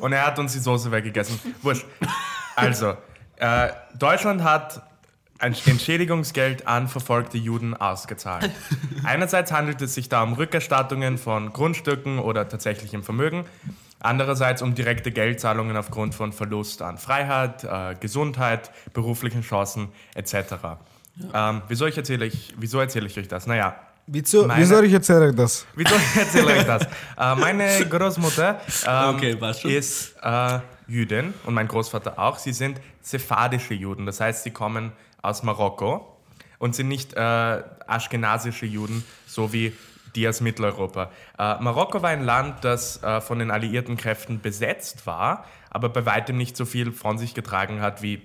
[0.00, 1.40] und er hat uns die Soße weggegessen.
[1.62, 1.86] Wurscht.
[2.56, 2.94] Also,
[3.36, 4.82] äh, Deutschland hat
[5.40, 8.50] ein Entschädigungsgeld an verfolgte Juden ausgezahlt.
[9.04, 13.44] Einerseits handelt es sich da um Rückerstattungen von Grundstücken oder tatsächlichem Vermögen.
[14.00, 20.34] Andererseits um direkte Geldzahlungen aufgrund von Verlust an Freiheit, äh, Gesundheit, beruflichen Chancen etc.
[21.34, 23.46] Ähm, wieso, ich erzähle ich, wieso erzähle ich euch das?
[23.46, 23.76] Naja,
[24.12, 25.66] Wieso, Meine- wieso ich erzähle das?
[25.76, 26.82] Wieso erzähle ich das?
[27.16, 32.36] Äh, meine Großmutter ähm, Okay, ist äh, Jüdin und mein Großvater auch.
[32.38, 34.90] Sie sind sephardische Juden, das heißt, sie kommen
[35.22, 36.16] aus Marokko
[36.58, 39.72] und sind nicht äh, aschkenasische Juden, so wie
[40.14, 41.10] die aus Mitteleuropa.
[41.38, 46.04] Äh, Marokko war ein Land, das äh, von den alliierten Kräften besetzt war, aber bei
[46.04, 48.22] weitem nicht so viel von sich getragen hat wie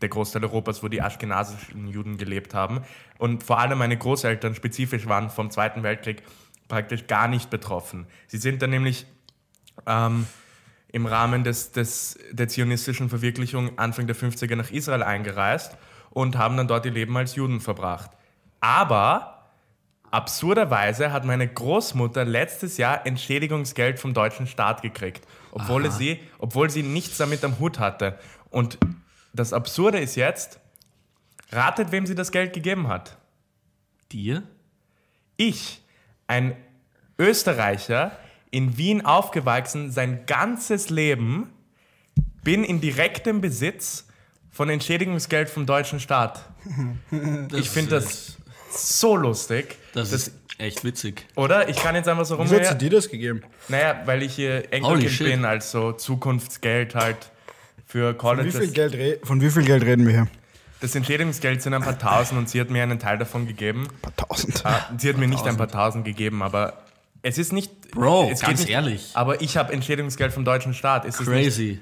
[0.00, 2.80] der Großteil Europas, wo die aschkenasischen Juden gelebt haben.
[3.18, 6.22] Und vor allem meine Großeltern spezifisch waren vom Zweiten Weltkrieg
[6.68, 8.06] praktisch gar nicht betroffen.
[8.26, 9.06] Sie sind dann nämlich
[9.86, 10.26] ähm,
[10.90, 15.76] im Rahmen des, des, der zionistischen Verwirklichung Anfang der 50er nach Israel eingereist
[16.10, 18.10] und haben dann dort ihr Leben als Juden verbracht.
[18.60, 19.48] Aber
[20.10, 26.82] absurderweise hat meine Großmutter letztes Jahr Entschädigungsgeld vom deutschen Staat gekriegt, obwohl, sie, obwohl sie
[26.82, 28.18] nichts damit am Hut hatte.
[28.50, 28.78] Und
[29.32, 30.60] das Absurde ist jetzt,
[31.52, 33.16] ratet, wem sie das Geld gegeben hat.
[34.12, 34.42] Dir?
[35.36, 35.82] Ich,
[36.26, 36.56] ein
[37.18, 38.12] Österreicher,
[38.50, 41.52] in Wien aufgewachsen, sein ganzes Leben,
[42.42, 44.08] bin in direktem Besitz
[44.52, 46.44] von Entschädigungsgeld vom deutschen Staat.
[47.54, 48.36] Ich finde das
[48.70, 49.76] so lustig.
[49.94, 51.26] Das, Das- ist echt witzig.
[51.36, 51.68] Oder?
[51.68, 52.74] Ich kann jetzt einfach so Wieso hat sie rumher.
[52.78, 53.42] dir das gegeben?
[53.68, 57.16] Naja, weil ich hier Enkelkind bin, also Zukunftsgeld halt
[57.86, 58.56] für Von wie, Colleges.
[58.58, 60.28] viel Geld re von wie viel Geld reden wir hier?
[60.80, 63.88] Das Entschädigungsgeld sind ein paar tausend und sie hat mir einen Teil davon gegeben.
[63.90, 64.64] Ein paar tausend.
[64.64, 66.84] Ah, Sie hat mir nicht ein paar tausend gegeben, aber
[67.22, 67.90] es ist nicht.
[67.90, 69.10] Bro, es ganz nicht, ehrlich.
[69.14, 71.04] Aber ich habe Entschädigungsgeld vom deutschen Staat.
[71.04, 71.80] Ist es nicht?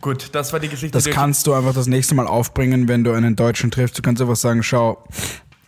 [0.00, 0.96] Gut, das war die Geschichte.
[0.96, 3.98] Das kannst du einfach das nächste Mal aufbringen, wenn du einen Deutschen triffst.
[3.98, 5.04] Du kannst einfach sagen, schau,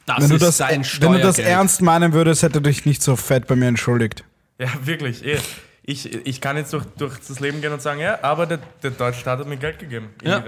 [0.06, 3.02] Das wenn du ist das, dein wenn du das ernst meinen würdest, hätte dich nicht
[3.02, 4.24] so fett bei mir entschuldigt.
[4.58, 5.24] Ja, wirklich.
[5.24, 5.38] Eh.
[5.82, 8.92] Ich, ich kann jetzt durch, durch das Leben gehen und sagen, ja, aber der, der
[8.92, 10.10] deutsche Staat hat mir Geld gegeben.
[10.22, 10.44] Ja.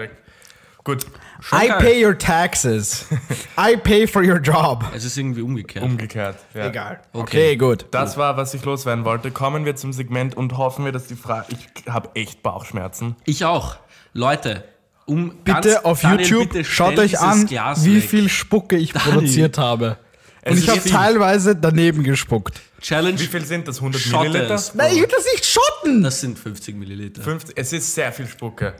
[0.84, 1.04] Gut,
[1.52, 1.78] I geil.
[1.78, 3.06] pay your taxes.
[3.56, 4.84] I pay for your job.
[4.94, 5.84] Es ist irgendwie umgekehrt.
[5.84, 6.38] umgekehrt.
[6.54, 6.66] Ja.
[6.66, 7.00] Egal.
[7.12, 7.22] Okay.
[7.22, 7.86] Okay, gut.
[7.92, 9.30] Das war, was ich loswerden wollte.
[9.30, 11.46] Kommen wir zum Segment und hoffen wir, dass die Frage.
[11.50, 13.14] Ich habe echt Bauchschmerzen.
[13.24, 13.76] Ich auch.
[14.12, 14.64] Leute,
[15.06, 18.10] um Bitte ganz- auf Daniel, YouTube, bitte schaut euch an, Glas wie weg.
[18.10, 19.98] viel Spucke ich produziert habe.
[20.44, 22.60] Es Und ich habe teilweise daneben gespuckt.
[22.80, 23.18] Challenge.
[23.20, 23.76] Wie viel sind das?
[23.76, 24.60] 100 Schotte Milliliter?
[24.74, 26.02] Nein, ich will das nicht schotten!
[26.02, 27.22] Das sind 50 Milliliter.
[27.22, 28.74] 50, es ist sehr viel Spucke.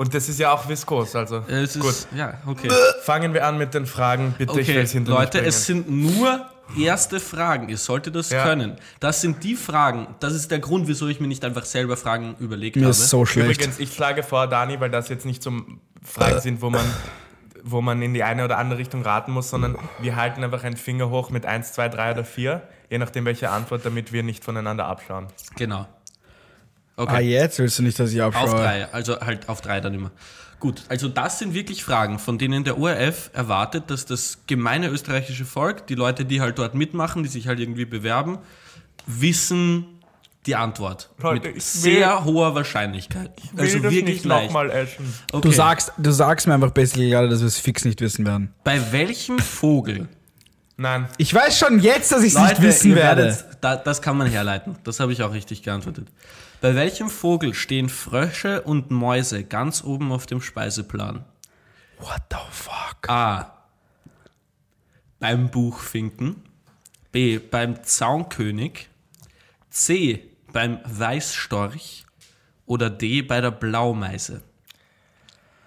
[0.00, 1.44] Und das ist ja auch viskos, also.
[1.46, 2.06] Es ist, Gut.
[2.16, 2.70] Ja, okay.
[3.02, 4.34] Fangen wir an mit den Fragen.
[4.38, 7.68] Bitte, ich will Okay, es hinter Leute, es sind nur erste Fragen.
[7.68, 8.44] Ihr solltet das Ja.
[8.44, 8.76] können.
[8.98, 10.06] Das sind die Fragen.
[10.18, 12.92] Das ist der Grund, wieso ich mir nicht einfach selber Fragen überlegt Mir habe.
[12.92, 13.60] ist so schlecht.
[13.60, 15.52] Übrigens, ich schlage vor, Dani, weil das jetzt nicht so
[16.02, 16.86] Fragen sind, wo man,
[17.62, 20.78] wo man in die eine oder andere Richtung raten muss, sondern wir halten einfach einen
[20.78, 24.46] Finger hoch mit 1, 2, 3 oder 4, je nachdem welche Antwort, damit wir nicht
[24.46, 25.26] voneinander abschauen.
[25.56, 25.86] Genau.
[27.00, 27.30] Ah, Okay.
[27.30, 28.44] jetzt willst du nicht, dass ich abschaue.
[28.44, 30.10] Auf drei, also halt auf drei dann immer.
[30.58, 35.46] Gut, also das sind wirklich Fragen, von denen der ORF erwartet, dass das gemeine österreichische
[35.46, 38.38] Volk, die Leute, die halt dort mitmachen, die sich halt irgendwie bewerben,
[39.06, 39.86] wissen
[40.46, 41.10] die Antwort.
[41.18, 43.30] Leute, mit ich sehr hoher Wahrscheinlichkeit.
[43.56, 44.46] Also wirklich leicht.
[44.46, 45.12] nochmal essen.
[45.32, 45.40] Okay.
[45.48, 48.52] Du, sagst, du sagst mir einfach basically gerade, dass wir es fix nicht wissen werden.
[48.64, 50.08] Bei welchem Vogel?
[50.76, 53.36] Nein, Ich weiß schon jetzt, dass ich es nicht wissen werde.
[53.60, 54.76] das kann man herleiten.
[54.84, 56.08] Das habe ich auch richtig geantwortet.
[56.60, 61.24] Bei welchem Vogel stehen Frösche und Mäuse ganz oben auf dem Speiseplan?
[61.98, 63.08] What the fuck?
[63.08, 63.52] A.
[65.18, 66.42] Beim Buchfinken.
[67.12, 67.38] B.
[67.38, 68.88] Beim Zaunkönig.
[69.70, 70.22] C.
[70.52, 72.04] Beim Weißstorch.
[72.66, 73.22] Oder D.
[73.22, 74.42] Bei der Blaumeise.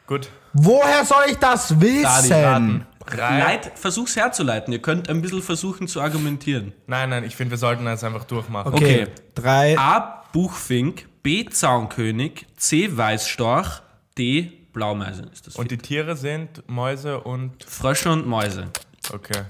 [0.07, 0.29] gut.
[0.55, 2.85] Woher soll ich das wissen?
[3.17, 4.71] Leit, versuch's herzuleiten.
[4.71, 6.73] Ihr könnt ein bisschen versuchen zu argumentieren.
[6.85, 8.71] Nein, nein, ich finde, wir sollten das einfach durchmachen.
[8.73, 9.11] Okay, Okay.
[9.33, 9.77] drei.
[9.79, 10.22] A.
[10.33, 11.07] Buchfink.
[11.23, 11.45] B.
[11.45, 12.45] Zaunkönig.
[12.57, 12.95] C.
[12.97, 13.81] Weißstorch.
[14.17, 14.51] D.
[14.73, 15.29] Blaumeise.
[15.31, 17.63] Ist das Und die Tiere sind Mäuse und.
[17.63, 18.67] Frösche und Mäuse.
[19.13, 19.43] Okay.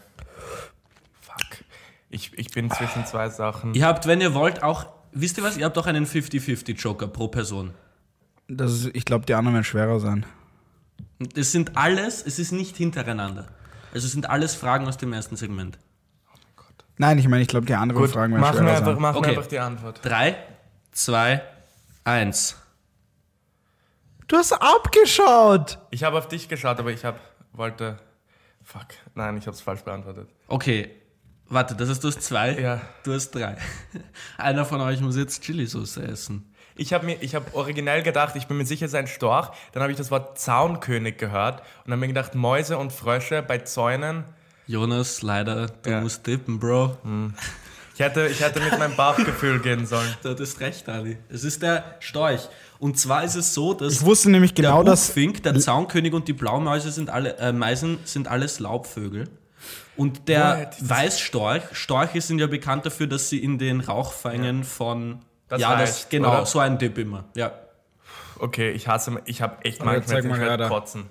[1.21, 1.63] Fuck.
[2.09, 3.73] Ich, ich bin zwischen zwei Sachen.
[3.73, 4.85] Ihr habt, wenn ihr wollt, auch.
[5.13, 5.57] Wisst ihr was?
[5.57, 7.73] Ihr habt auch einen 50-50-Joker pro Person.
[8.47, 10.25] Das ist, ich glaube, die anderen werden schwerer sein.
[11.35, 13.47] Es sind alles, es ist nicht hintereinander.
[13.93, 15.77] Also es sind alles Fragen aus dem ersten Segment.
[16.97, 19.01] Nein, ich meine, ich glaube, die anderen Gut, Fragen werden machen wir schwerer einfach, sein.
[19.01, 19.29] machen Okay.
[19.31, 19.99] wir einfach die Antwort.
[20.03, 20.35] Drei,
[20.93, 21.41] zwei,
[22.03, 22.55] eins.
[24.27, 25.77] Du hast abgeschaut!
[25.91, 27.19] Ich habe auf dich geschaut, aber ich habe
[27.51, 27.99] wollte.
[28.63, 28.87] Fuck.
[29.15, 30.29] Nein, ich habe es falsch beantwortet.
[30.47, 30.89] Okay,
[31.49, 32.81] warte, das ist du hast zwei, Ja.
[33.03, 33.57] du hast drei.
[34.37, 36.49] Einer von euch muss jetzt Chilisauce essen.
[36.75, 39.49] Ich habe mir, ich habe originell gedacht, ich bin mir sicher, es ist ein Storch.
[39.73, 43.59] Dann habe ich das Wort Zaunkönig gehört und habe mir gedacht, Mäuse und Frösche bei
[43.59, 44.23] Zäunen.
[44.65, 46.01] Jonas, leider, du Ja.
[46.01, 46.97] musst tippen, Bro.
[47.93, 50.13] Ich hätte, ich hätte mit meinem Bauchgefühl gehen sollen.
[50.23, 51.17] Du hattest recht, Ali.
[51.29, 52.49] Es ist der Storch.
[52.79, 55.07] Und zwar ist es so, dass Ich wusste nämlich genau, der dass.
[55.07, 59.29] Buchfink, der Zaunkönig und die Blaumäuse sind alle, äh, Meisen sind alles Laubvögel.
[59.95, 65.19] Und der das- Weißstorch, Storche sind ja bekannt dafür, dass sie in den Rauchfängen von.
[65.47, 66.45] Das ja, das, reicht, genau, oder?
[66.47, 67.25] so ein Tipp immer.
[67.35, 67.51] Ja.
[68.39, 71.05] Okay, ich hasse, ich habe echt Aber manchmal zeig mal kotzen.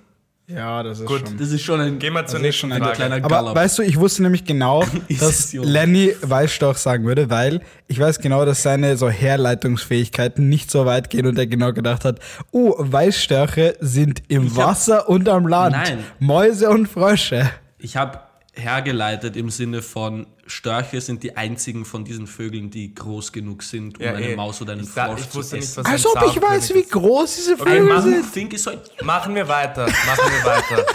[0.49, 1.21] Ja, das ist Gut.
[1.27, 1.39] schon.
[1.39, 2.97] Das ist schon ein, Gehen wir zur ist nächsten schon ein Frage.
[2.97, 3.55] kleiner Aber Gallop.
[3.55, 4.85] weißt du, ich wusste nämlich genau,
[5.21, 5.53] dass?
[5.53, 11.11] Lenny Weißstorch sagen würde, weil ich weiß genau, dass seine so Herleitungsfähigkeiten nicht so weit
[11.11, 12.19] gehen und er genau gedacht hat,
[12.51, 15.77] oh, Weißstörche sind im hab- Wasser und am Land.
[15.77, 15.99] Nein.
[16.19, 17.49] Mäuse und Frösche.
[17.79, 18.19] Ich habe
[18.55, 23.99] hergeleitet im Sinne von Störche sind die einzigen von diesen Vögeln, die groß genug sind,
[23.99, 24.37] um Ja, eine eh.
[24.37, 25.85] Maus oder einen Frosch ich zu nicht, essen.
[25.85, 28.03] was- Als ob ich weiß, wie groß diese Okay, Vögel Mann.
[28.03, 28.27] sind.
[28.27, 29.87] Fink ist so Machen wir weiter.
[29.87, 30.87] Machen wir weiter.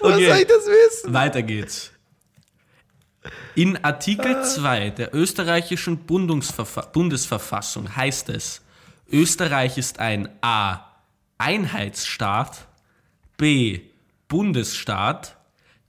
[0.00, 0.26] Okay.
[0.28, 1.12] soll ich das wissen?
[1.12, 1.90] Weiter geht's.
[3.56, 8.60] In Artikel 2 der österreichischen Bundesverfassung heißt es,
[9.10, 10.84] Österreich ist ein A.
[11.36, 12.68] Einheitsstaat,
[13.36, 13.80] B.
[14.28, 15.36] Bundesstaat,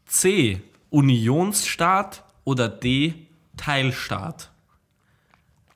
[0.09, 0.61] C.
[0.89, 3.13] Unionsstaat oder D.
[3.57, 4.49] Teilstaat.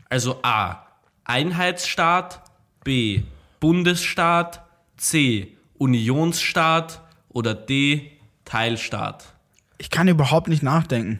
[0.09, 0.85] Also A.
[1.23, 2.41] Einheitsstaat,
[2.83, 3.23] B.
[3.59, 4.63] Bundesstaat,
[4.97, 5.55] C.
[5.77, 8.11] Unionsstaat oder D.
[8.43, 9.33] Teilstaat.
[9.77, 11.19] Ich kann überhaupt nicht nachdenken.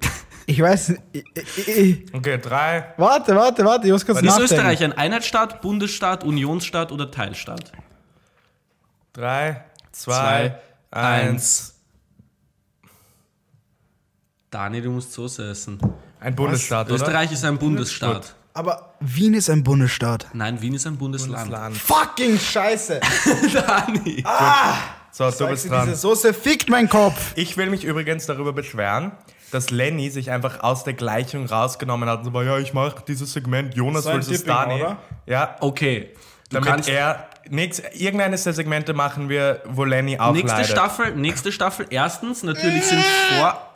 [0.50, 0.94] Ich weiß.
[1.12, 2.94] Ich, ich, ich, Okay, drei.
[2.96, 4.44] warte, warte, warte, ich muss kurz Ist nachdenken.
[4.54, 7.70] Österreich ein Einheitsstaat, Bundesstaat, Unionsstaat oder Teilstaat?
[9.12, 10.58] Drei, zwei,
[10.90, 11.77] Zwei, eins.
[14.50, 15.78] Dani, du musst Soße essen.
[16.20, 16.96] Ein Bundesstaat, oder?
[16.96, 18.34] Österreich ist ein Bundesstaat.
[18.54, 20.26] Aber Wien ist ein Bundesstaat.
[20.32, 21.50] Nein, Wien ist ein Bundesland.
[21.50, 21.76] Land.
[21.76, 23.00] Fucking Scheiße.
[23.52, 24.24] Dani.
[25.12, 25.86] So, du bist dran.
[25.86, 27.32] Diese Soße fickt meinen Kopf.
[27.36, 29.12] Ich will mich übrigens darüber beschweren,
[29.52, 33.02] dass Lenny sich einfach aus der Gleichung rausgenommen hat und so war, ja, ich mache
[33.06, 34.74] dieses Segment Jonas So versus Tipping, Dani.
[34.82, 34.96] oder?
[35.26, 36.10] Ja, Okay.
[36.50, 40.70] Du damit er nix, irgendeines der Segmente machen wir, wo Lenny auch nächste leidet.
[40.70, 41.86] Staffel, nächste Staffel.
[41.90, 43.04] Erstens, natürlich sind
[43.38, 43.70] vor,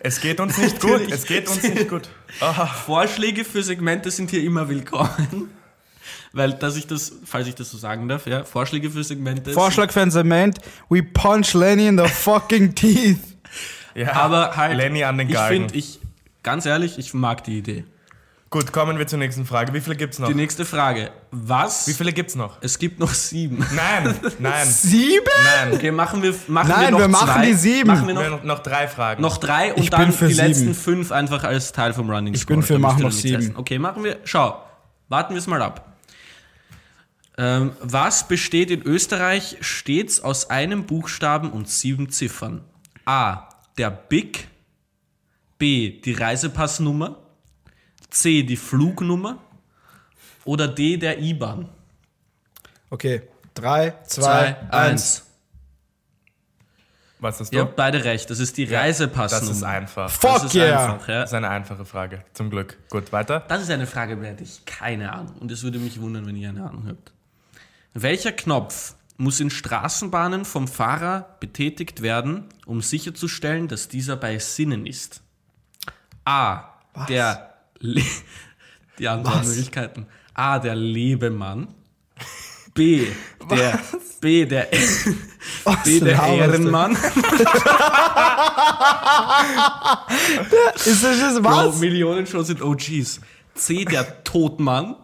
[0.00, 1.10] Es geht uns nicht gut.
[1.10, 2.08] Es geht uns nicht gut.
[2.40, 2.66] Aha.
[2.66, 5.50] Vorschläge für Segmente sind hier immer willkommen.
[6.32, 9.52] weil, dass ich das, falls ich das so sagen darf, ja, Vorschläge für Segmente.
[9.52, 10.58] Vorschlag für ein Segment:
[10.88, 13.18] We punch Lenny in the fucking teeth.
[13.94, 15.68] Ja, aber halt, Lenny an den ich Galgen.
[15.68, 15.98] finde, ich,
[16.42, 17.84] ganz ehrlich, ich mag die Idee.
[18.50, 19.74] Gut, kommen wir zur nächsten Frage.
[19.74, 20.28] Wie viele gibt's noch?
[20.28, 21.10] Die nächste Frage.
[21.30, 21.86] Was?
[21.86, 22.56] Wie viele gibt's noch?
[22.62, 23.58] Es gibt noch sieben.
[23.74, 25.26] Nein, nein, Sieben?
[25.44, 25.74] nein.
[25.74, 27.46] Okay, machen wir, machen Nein, wir noch wir machen zwei.
[27.46, 27.86] die sieben.
[27.88, 29.20] Machen wir Wir noch, haben noch drei Fragen.
[29.20, 30.34] noch drei und Ich dann die sieben.
[30.34, 32.56] letzten fünf einfach als Teil vom Running Ich Score.
[32.56, 33.36] bin für Da machen noch sieben.
[33.38, 33.56] essen.
[33.56, 34.16] Okay, machen wir.
[34.24, 34.64] Schau,
[35.10, 35.84] warten wir es mal ab.
[37.36, 42.62] Ähm, was besteht in Österreich stets aus einem Buchstaben und sieben Ziffern?
[43.04, 43.42] A.
[43.76, 44.48] Der BIC.
[45.58, 46.00] B.
[46.00, 47.16] Die Reisepassnummer.
[48.10, 48.42] C.
[48.42, 49.38] Die Flugnummer.
[50.44, 50.96] Oder D.
[50.96, 51.68] Der IBAN.
[52.90, 53.22] Okay,
[53.54, 55.26] drei, zwei, Zwei, eins.
[57.20, 57.56] Was hast du?
[57.56, 59.50] Ihr habt beide recht, das ist die Das Reisepassnummer.
[59.50, 60.04] ist einfach.
[60.04, 60.92] Das Fuck ist yeah!
[60.92, 61.20] einfach, ja.
[61.22, 62.24] Das ist eine einfache Frage.
[62.32, 62.78] Zum Glück.
[62.90, 63.40] Gut, weiter.
[63.48, 65.34] Das ist eine Frage, bei der hätte ich keine Ahnung.
[65.40, 67.12] Und es würde mich wundern, wenn ihr eine Ahnung habt.
[67.94, 74.86] Welcher Knopf muss in Straßenbahnen vom Fahrer betätigt werden, um sicherzustellen, dass dieser bei Sinnen
[74.86, 75.22] ist?
[76.24, 76.64] A.
[77.08, 77.47] Der
[77.80, 78.02] Le
[78.98, 80.06] Die Antwortmöglichkeiten.
[80.34, 80.58] A.
[80.58, 81.68] Der Lebemann.
[82.74, 83.06] B.
[83.50, 83.78] Der
[84.20, 84.44] B.
[84.46, 84.66] Der
[85.84, 86.00] B.
[86.00, 86.22] Der?
[86.22, 86.92] Ehrenmann.
[90.74, 91.78] Ist das jetzt Bro, was?
[91.78, 93.20] Millionen schon sind OGs.
[93.54, 93.84] C.
[93.84, 94.96] Der Todmann.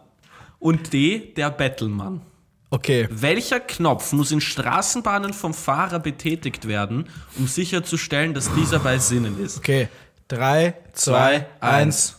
[0.59, 1.33] Und D.
[1.37, 2.23] Der Bettelmann.
[2.71, 7.09] Okay, Welcher Knopf muss in Straßenbahnen vom Fahrer betätigt werden,
[7.39, 9.59] um sicherzustellen, dass dieser bei Sinnen ist?
[9.59, 9.89] okay.
[10.27, 12.17] Drei, zwei, eins.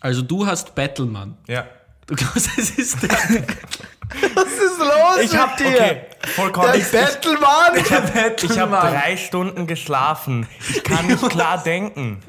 [0.00, 1.36] Also du hast Bettelmann.
[1.46, 1.66] Ja.
[2.06, 3.10] Du glaubst, es ist der
[4.34, 6.02] Was ist los Ich hab, okay,
[6.34, 6.92] voll Der Kontext.
[6.92, 7.76] Bettelmann!
[7.76, 10.48] Ich habe hab drei Stunden geschlafen.
[10.68, 12.20] Ich kann nicht klar denken.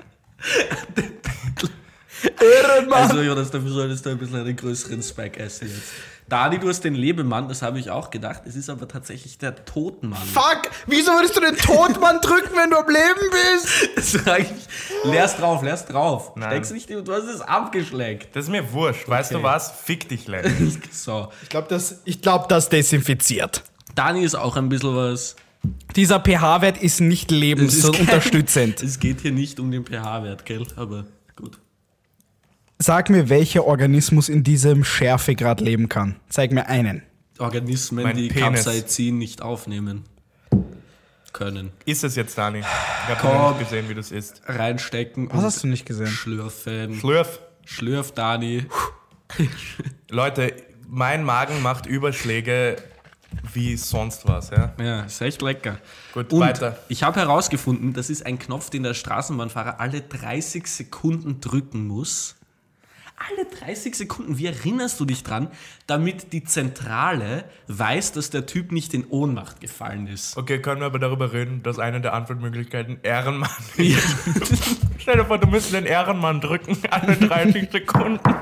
[2.39, 3.09] Ehrenmann!
[3.09, 5.91] Also Jonas, dafür solltest du ein bisschen einen größeren Spike essen jetzt.
[6.31, 8.43] Dani, du hast den Lebemann, das habe ich auch gedacht.
[8.45, 10.17] Es ist aber tatsächlich der Todmann.
[10.17, 10.71] Fuck!
[10.87, 13.89] Wieso würdest du den Todmann drücken, wenn du am Leben bist?
[13.97, 15.11] Das frage ich.
[15.11, 16.31] Leer's drauf, leer's drauf.
[16.37, 16.51] Nein.
[16.51, 18.33] Steck's nicht, du hast es abgeschleckt.
[18.33, 19.09] Das ist mir wurscht.
[19.09, 19.71] Weißt du was?
[19.71, 20.49] Fick dich, Lenny.
[20.91, 21.27] So.
[21.43, 23.63] Ich glaube, das, ich glaub, das desinfiziert.
[23.95, 25.35] Dani ist auch ein bisschen was.
[25.97, 28.81] Dieser pH-Wert ist nicht lebensunterstützend.
[28.83, 30.65] Es geht hier nicht um den pH-Wert, gell?
[30.77, 31.03] Aber.
[32.83, 36.15] Sag mir, welcher Organismus in diesem Schärfegrad leben kann.
[36.29, 37.03] Zeig mir einen.
[37.37, 38.65] Organismen, Mein die Penis.
[38.65, 40.03] Capsaicin nicht aufnehmen
[41.31, 41.71] können.
[41.85, 42.61] Ist es jetzt, Dani?
[42.61, 44.41] Ich habe nicht gesehen, wie das ist.
[44.47, 46.07] Reinstecken Was und hast du nicht gesehen?
[46.07, 46.95] schlürfen.
[46.95, 47.39] Schlürf.
[47.65, 48.65] Schlürf, Dani.
[50.09, 50.51] Leute,
[50.87, 52.77] mein Magen macht Überschläge
[53.53, 54.73] wie sonst was, ja?
[54.81, 55.77] Ja, ist echt lecker.
[56.15, 56.79] Gut, Und weiter.
[56.89, 62.37] ich habe herausgefunden, das ist ein Knopf, den der Straßenbahnfahrer alle 30 Sekunden drücken muss.
[63.29, 65.49] Alle 30 Sekunden, wie erinnerst du dich dran,
[65.85, 70.37] damit die Zentrale weiß, dass der Typ nicht in Ohnmacht gefallen ist?
[70.37, 74.15] Okay, können wir aber darüber reden, dass eine der Antwortmöglichkeiten Ehrenmann ist.
[74.97, 78.19] Stell dir vor, du müsstest den Ehrenmann drücken, alle 30 Sekunden.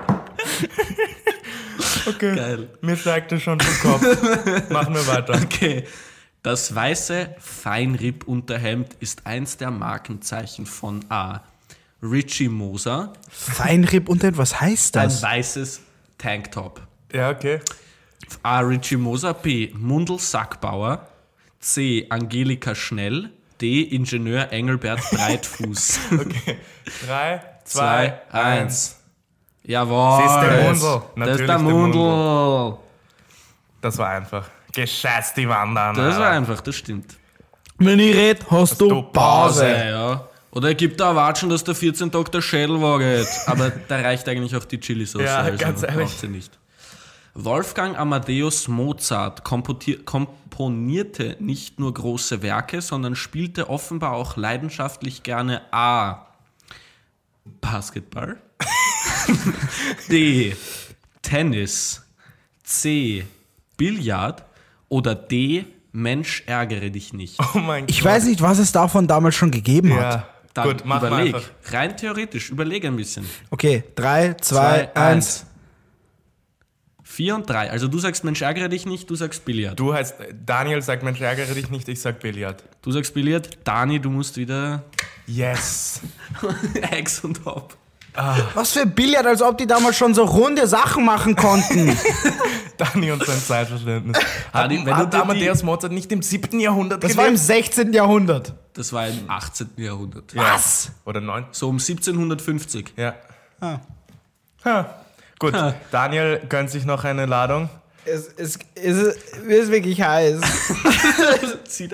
[2.08, 2.70] okay, Geil.
[2.82, 4.70] mir steigt das schon zum Kopf.
[4.70, 5.42] Machen wir weiter.
[5.44, 5.84] Okay.
[6.42, 11.42] Das weiße Feinripp-Unterhemd ist eins der Markenzeichen von A.
[12.02, 15.22] Richie Moser, Feinripp und was heißt ein das?
[15.22, 15.82] weißes
[16.18, 16.82] Tanktop.
[17.12, 17.60] Ja, okay.
[18.44, 18.60] A.
[18.60, 19.72] Richie Moser, B.
[19.74, 21.08] Mundel Sackbauer,
[21.60, 22.06] C.
[22.10, 23.82] Angelika Schnell, D.
[23.82, 26.00] Ingenieur Engelbert Breitfuß.
[26.20, 26.58] Okay.
[27.06, 28.98] Drei, zwei, eins.
[29.64, 30.24] Jawohl.
[30.24, 30.74] Das ist der Mundel.
[30.74, 32.78] Das ist Natürlich der der Mundel.
[33.82, 34.50] Das war einfach.
[34.74, 35.96] Gescheiß die Wandern.
[35.96, 37.18] Das war einfach, das stimmt.
[37.78, 39.12] Wenn ich red, hast, du du Pause.
[39.14, 39.70] Pause.
[39.70, 40.29] Ja, ja.
[40.52, 43.28] Oder er gibt da Erwatschen, dass der 14 Tag der Schädel waget.
[43.46, 45.24] Aber da reicht eigentlich auch die Chili-Sauce.
[45.24, 46.10] Ja, ganz ehrlich.
[46.10, 46.58] sie nicht.
[47.36, 56.26] Wolfgang Amadeus Mozart komponierte nicht nur große Werke, sondern spielte offenbar auch leidenschaftlich gerne A.
[57.62, 58.38] Basketball.
[60.10, 60.56] D.
[61.22, 62.04] Tennis.
[62.64, 63.26] C.
[63.78, 64.44] Billard.
[64.90, 65.66] Oder D.
[65.92, 67.40] Mensch, ärgere dich nicht.
[67.56, 67.92] Oh mein Gott.
[67.92, 70.28] Ich weiß nicht, was es davon damals schon gegeben hat.
[70.54, 71.36] Dann gut, mach mal überleg.
[71.36, 71.50] einfach.
[71.74, 73.26] Rein theoretisch, überleg ein bisschen.
[73.50, 75.46] Okay, drei, zwei, eins.
[77.04, 77.70] Vier und drei.
[77.72, 79.80] Also du sagst, Mensch, ärgere dich nicht, du sagst Billard.
[79.80, 82.64] Du, Du heißt, Daniel sagt, Mensch, ärgere dich nicht, ich sag Billard.
[82.92, 84.84] sagst Billard, Dani, du musst wieder
[85.26, 86.02] Yes.
[86.92, 87.78] Ex und Hop.
[88.54, 91.98] Was für Billard, als ob die damals schon so runde Sachen machen konnten.
[92.78, 94.18] Dani und sein Zeitverständnis.
[94.18, 94.26] Hat,
[94.66, 96.60] Dani, wenn du hat die- Amadeus Mozart nicht im 7.
[96.60, 97.46] Jahrhundert Das war im gelebt?
[97.46, 97.94] 16.
[97.94, 98.54] Jahrhundert.
[98.74, 99.70] Das war im 18.
[99.78, 100.34] Jahrhundert.
[100.34, 100.54] Ja.
[100.54, 100.92] Was?
[101.06, 101.46] Oder 9?
[101.52, 102.94] So um 1750.
[102.98, 103.16] Ja.
[103.62, 103.80] Ah.
[104.66, 104.90] Ha.
[105.38, 105.54] Gut,
[105.92, 107.70] Daniel gönnt sich noch eine Ladung.
[108.06, 108.98] Es, es, es,
[109.46, 110.40] ist, wirklich heiß.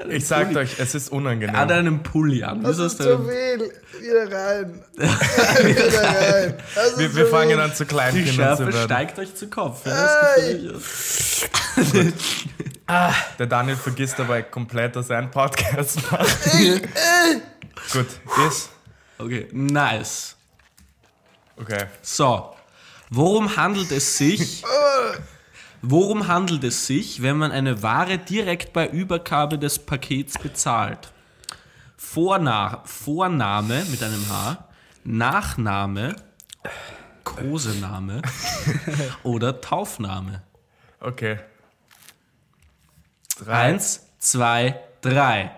[0.10, 0.60] Ich sag Pulli.
[0.60, 1.56] euch, es ist unangenehm.
[1.56, 2.64] Hat einen Pulli an.
[2.64, 3.72] Das ist zu viel.
[4.00, 4.84] Wieder rein.
[4.98, 6.58] Wieder rein.
[6.98, 8.84] Wir, wir fangen an zu Die Kleinkindern zu Schärfe werden.
[8.84, 9.86] steigt euch zu Kopf.
[9.86, 11.46] Ja, das
[11.76, 12.14] gefällt mir.
[13.40, 16.52] Der Daniel vergisst dabei komplett, dass er einen Podcast macht.
[17.92, 18.08] Gut,
[18.48, 18.70] ist.
[19.18, 20.36] Okay, nice.
[21.58, 21.86] Okay.
[22.02, 22.56] So,
[23.10, 24.64] worum handelt es sich?
[25.88, 31.14] Worum handelt es sich, wenn man eine Ware direkt bei Übergabe des Pakets bezahlt?
[31.96, 34.68] Vorna Vorname mit einem H,
[35.04, 36.16] Nachname,
[37.24, 38.24] Kosename
[39.24, 40.42] oder Taufname?
[41.00, 41.40] Okay.
[43.38, 43.54] Drei.
[43.54, 45.52] Eins, zwei, drei.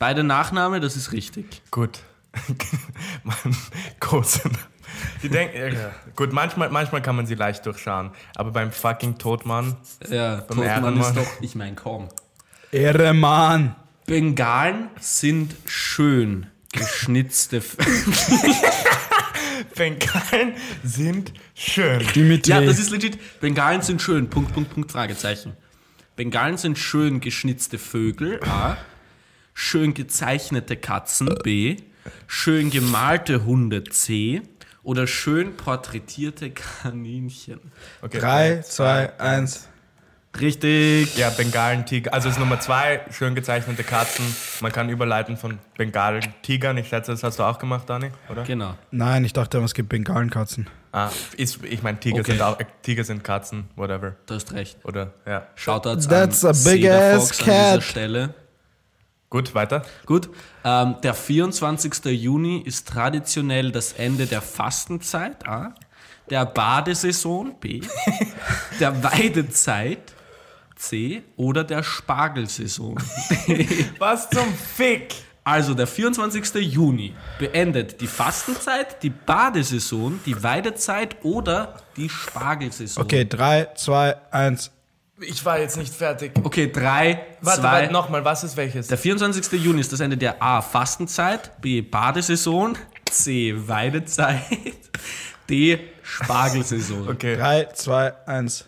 [0.00, 1.62] Beide Nachname, das ist richtig.
[1.70, 2.00] Gut.
[3.22, 3.56] Mann,
[4.00, 4.50] große.
[5.22, 5.90] Die denken, ja.
[6.16, 9.76] gut, manchmal, manchmal kann man sie leicht durchschauen, aber beim fucking Todmann,
[10.08, 11.00] Ja, Totmann Ehrenmann.
[11.00, 12.08] ist doch, ich mein, komm.
[12.72, 13.76] Ehre, Mann.
[14.06, 17.60] Bengalen sind schön geschnitzte.
[19.76, 22.02] Bengalen sind schön.
[22.14, 22.50] Dimitri.
[22.50, 23.18] ja, das ist legit.
[23.40, 24.28] Bengalen sind schön.
[24.30, 25.52] Punkt, Punkt, Punkt, Fragezeichen.
[26.16, 28.40] Bengalen sind schön geschnitzte Vögel.
[28.44, 28.76] A.
[29.54, 31.34] Schön gezeichnete Katzen.
[31.42, 31.76] B.
[32.26, 33.84] Schön gemalte Hunde.
[33.84, 34.42] C.
[34.82, 37.60] Oder schön porträtierte Kaninchen.
[38.02, 39.68] Okay, 3, 2, 1.
[40.40, 41.16] Richtig.
[41.16, 42.14] Ja, Bengalen-Tiger.
[42.14, 44.24] Also ist Nummer zwei, schön gezeichnete Katzen.
[44.60, 46.76] Man kann überleiten von Bengalen-Tigern.
[46.78, 48.44] Ich schätze, das hast du auch gemacht, Dani, oder?
[48.44, 48.74] Genau.
[48.92, 50.68] Nein, ich dachte, es gibt Bengalenkatzen.
[50.92, 52.32] Ah, ist, ich meine, Tiger, Okay.
[52.32, 54.14] sind auch, äh, Tiger sind Katzen, whatever.
[54.26, 54.78] Du hast recht.
[54.84, 55.46] Oder, ja.
[55.56, 57.82] Shoutouts That's an a big Cedar ass Fox an dieser cat.
[57.82, 58.34] Stelle.
[59.30, 59.82] Gut, weiter.
[60.06, 60.28] Gut,
[60.64, 62.06] ähm, der 24.
[62.06, 65.72] Juni ist traditionell das Ende der Fastenzeit, A,
[66.28, 67.80] der Badesaison, B,
[68.80, 70.14] der Weidezeit,
[70.74, 72.96] C, oder der Spargelsaison.
[73.98, 75.14] Was zum Fick?
[75.44, 76.54] Also der 24.
[76.56, 83.04] Juni beendet die Fastenzeit, die Badesaison, die Weidezeit oder die Spargelsaison.
[83.04, 84.70] Okay, 3, 2, 1.
[85.20, 86.32] Ich war jetzt nicht fertig.
[86.42, 88.88] Okay, drei, Warte, zwei, warte nochmal, was ist welches?
[88.88, 89.52] Der 24.
[89.60, 90.62] Juni ist das Ende der A.
[90.62, 91.82] Fastenzeit, B.
[91.82, 92.76] Badesaison,
[93.10, 93.54] C.
[93.56, 94.40] Weidezeit,
[95.50, 95.78] D.
[96.02, 97.08] Spargelsaison.
[97.08, 97.36] Okay.
[97.36, 98.64] 3, 2, 1.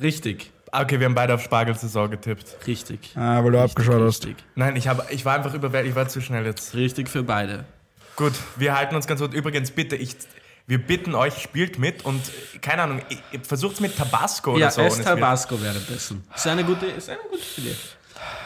[0.00, 2.56] Richtig, Okay, wir haben beide auf Spargelsaison getippt.
[2.66, 3.12] richtig.
[3.14, 4.26] Ah, weil du abgeschaut hast.
[4.26, 4.44] Richtig.
[4.56, 6.74] Nein, ich, hab, ich war einfach überwältigt, ich war zu schnell jetzt.
[6.74, 7.64] Richtig für beide.
[8.16, 9.34] Gut, wir halten uns ganz gut.
[9.34, 10.16] Übrigens, bitte, ich,
[10.66, 12.22] wir bitten euch, spielt mit und
[12.62, 13.02] keine Ahnung,
[13.42, 14.80] versucht es mit Tabasco oder Ja, so.
[14.80, 16.24] und esst es Tabasco währenddessen.
[16.34, 17.76] Ist eine gute, ist eine gute Idee.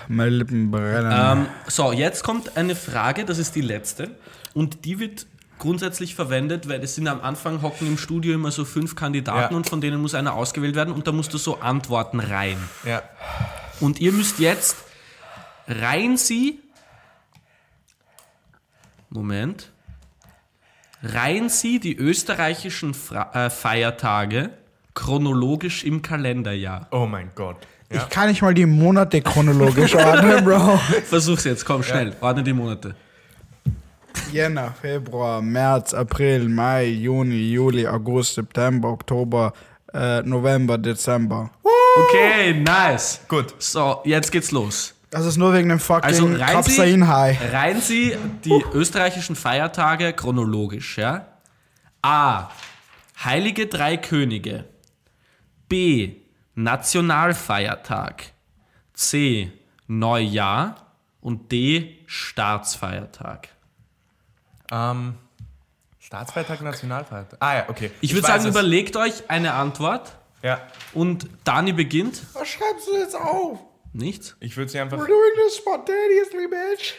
[0.08, 1.12] Meine Lippen brennen.
[1.42, 4.10] Ähm, so, jetzt kommt eine Frage, das ist die letzte.
[4.54, 5.26] Und die wird
[5.58, 9.56] grundsätzlich verwendet, weil es sind am Anfang hocken im Studio immer so fünf Kandidaten Ja.
[9.56, 12.56] und von denen muss einer ausgewählt werden und da musst du so Antworten rein.
[12.84, 13.02] Ja.
[13.80, 14.76] Und ihr müsst jetzt
[15.68, 16.60] rein Sie.
[19.10, 19.70] Moment.
[21.03, 24.51] Reihen Sie die österreichischen Fra äh, Feiertage
[24.94, 26.88] chronologisch im Kalenderjahr.
[26.90, 27.57] Oh mein Gott.
[27.90, 28.03] Ja.
[28.03, 30.76] Ich kann nicht mal die Monate chronologisch ordnen, Bro.
[31.05, 32.14] Versuch's jetzt, komm schnell.
[32.20, 32.94] Ordne die Monate.
[34.32, 39.53] Jänner, Februar, März, April, Mai, Juni, Juli, August, September, Oktober,
[39.94, 41.51] äh, November, Dezember.
[41.96, 43.20] Okay, nice.
[43.28, 43.55] Gut.
[43.59, 44.94] So, jetzt geht's los.
[45.11, 47.02] Das ist nur wegen dem fucking Also rein Sie,
[47.52, 51.26] rein Sie die österreichischen Feiertage chronologisch, ja?
[52.02, 52.48] A.
[53.24, 54.64] Heilige Drei Könige.
[55.68, 56.16] B.
[56.54, 58.32] Nationalfeiertag.
[58.92, 59.52] C.
[59.86, 60.76] Neujahr.
[61.20, 61.98] Und D.
[62.06, 63.48] Staatsfeiertag.
[64.70, 65.14] Ähm,
[65.98, 67.38] Staatsfeiertag, Nationalfeiertag.
[67.40, 67.90] Ah ja, okay.
[68.00, 68.50] Ich würde weiß sagen, es.
[68.50, 70.61] überlegt euch eine Antwort Ja,
[70.94, 72.22] und Dani beginnt.
[72.34, 73.59] Was schreibst du jetzt auf?
[73.93, 74.36] Nichts?
[74.41, 74.99] ich würde sie einfach.
[74.99, 76.95] We're doing this spontaneously, bitch.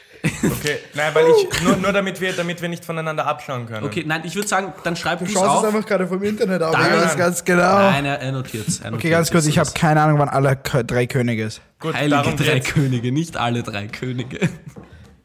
[0.52, 1.62] Okay, nein, weil ich.
[1.64, 3.86] Nur, nur damit, wir, damit wir nicht voneinander abschauen können.
[3.86, 5.64] Okay, nein, ich würde sagen, dann schreib Du du's schaust auf.
[5.64, 6.74] es einfach gerade vom Internet auf.
[6.74, 7.78] Nein, Ich weiß ganz genau.
[7.80, 8.80] Nein, er, er notiert's.
[8.80, 11.62] Er Okay, ganz kurz, ich habe keine Ahnung, wann alle drei Könige ist.
[11.80, 12.74] Gut, Heilige darum drei geht's.
[12.74, 14.50] Könige, nicht alle drei Könige.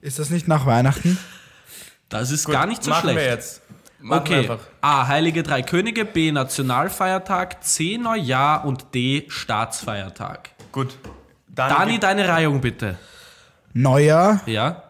[0.00, 1.18] Ist das nicht nach Weihnachten?
[2.10, 3.18] Das ist Gut, gar nicht so machen schlecht.
[3.18, 3.62] wir jetzt.
[4.00, 4.50] Machen wir Okay.
[4.50, 4.58] einfach.
[4.82, 5.06] A.
[5.08, 6.04] Heilige Drei Könige.
[6.04, 6.30] B.
[6.30, 7.64] Nationalfeiertag.
[7.64, 7.96] C.
[7.96, 8.66] Neujahr.
[8.66, 9.24] Und D.
[9.28, 10.50] Staatsfeiertag.
[10.72, 10.98] Gut.
[11.54, 12.98] Dani, Dani, deine Reihung bitte.
[13.72, 14.82] Neujahr, Ja?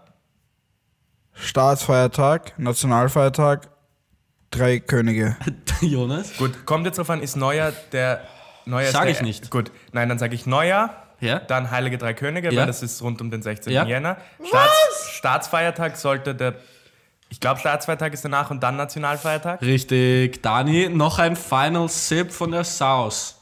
[1.33, 3.69] Staatsfeiertag, Nationalfeiertag,
[4.51, 5.37] drei Könige.
[5.81, 6.37] Jonas?
[6.37, 8.21] Gut, kommt jetzt drauf an, ist Neujahr der.
[8.67, 9.51] Neujahr Sag ist ich der, nicht.
[9.51, 10.91] Gut, nein, dann sage ich Neujahr.
[11.21, 11.39] Ja?
[11.39, 12.61] Dann Heilige Drei Könige, Ja.
[12.61, 13.73] weil das ist rund um den 16.
[13.73, 13.85] Ja.
[13.85, 14.17] Jänner.
[14.47, 16.55] Staats, Staatsfeiertag sollte der
[17.31, 19.63] Ich glaube, Staatsfeiertag ist danach und dann Nationalfeiertag.
[19.63, 20.43] Richtig.
[20.43, 23.34] Dani, noch ein Final Sip von der Sauce.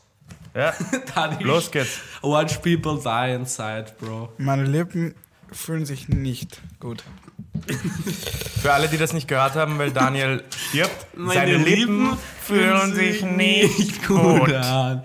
[0.55, 0.75] Ja,
[1.15, 2.01] Dani, los geht's.
[2.23, 4.33] Watch people die inside, Bro.
[4.39, 5.15] Meine Lippen
[5.51, 7.03] fühlen sich nicht gut.
[8.61, 14.07] Für alle, die das nicht gehört haben, weil Daniel stirbt, seine Lippen fühlen sich nicht
[14.07, 14.53] gut.
[14.53, 15.03] an.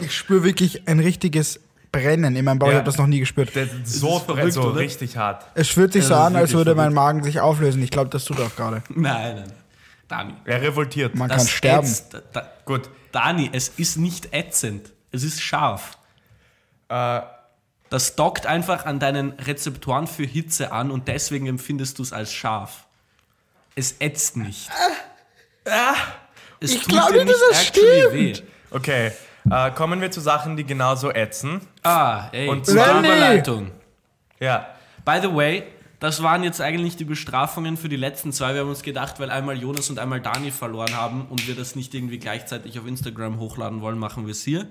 [0.00, 1.60] Ich spüre wirklich ein richtiges
[1.92, 2.68] Brennen in meinem Bauch.
[2.68, 2.78] Ich Ja.
[2.78, 3.50] habe das noch nie gespürt.
[3.84, 4.80] So, verrückt, so oder?
[4.80, 5.46] richtig hart.
[5.54, 6.94] Es fühlt sich so Das ist an, als würde mein verrückt.
[6.94, 7.82] Magen sich auflösen.
[7.82, 8.82] Ich glaube, das tut auch gerade.
[8.88, 9.52] Nein, nein.
[10.08, 10.34] Dani.
[10.44, 11.14] Er revoltiert.
[11.14, 11.86] Man das kann sterben.
[11.86, 12.20] ätzt.
[12.32, 12.90] Da, Gut.
[13.14, 14.92] Dani, es ist nicht ätzend.
[15.12, 15.96] Es ist scharf.
[16.88, 17.20] Äh,
[17.90, 22.32] Das dockt einfach an deinen Rezeptoren für Hitze an und deswegen empfindest du es als
[22.32, 22.86] scharf.
[23.76, 24.68] Es ätzt nicht.
[26.60, 28.42] Es Ich tut glaub dir nicht, dass das stimmt.
[28.70, 29.12] okay.
[29.50, 31.60] Äh, kommen wir zu Sachen, die genauso ätzen.
[31.82, 33.70] Ah, ey, Und Überleitung.
[34.40, 34.68] Ja.
[35.04, 35.64] By the way,
[36.04, 38.52] das waren jetzt eigentlich die Bestrafungen für die letzten zwei.
[38.52, 41.76] Wir haben uns gedacht, weil einmal Jonas und einmal Dani verloren haben und wir das
[41.76, 44.66] nicht irgendwie gleichzeitig auf Instagram hochladen wollen, machen wir es hier.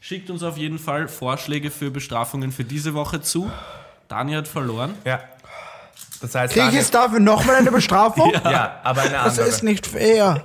[0.00, 3.48] Schickt uns auf jeden Fall Vorschläge für Bestrafungen für diese Woche zu.
[4.08, 4.96] Dani hat verloren.
[5.04, 5.20] Ja.
[6.20, 8.32] Das heißt, Kriege ich Daniel, jetzt dafür nochmal eine Bestrafung?
[8.44, 9.46] ja, aber eine Das andere.
[9.46, 10.42] ist nicht fair.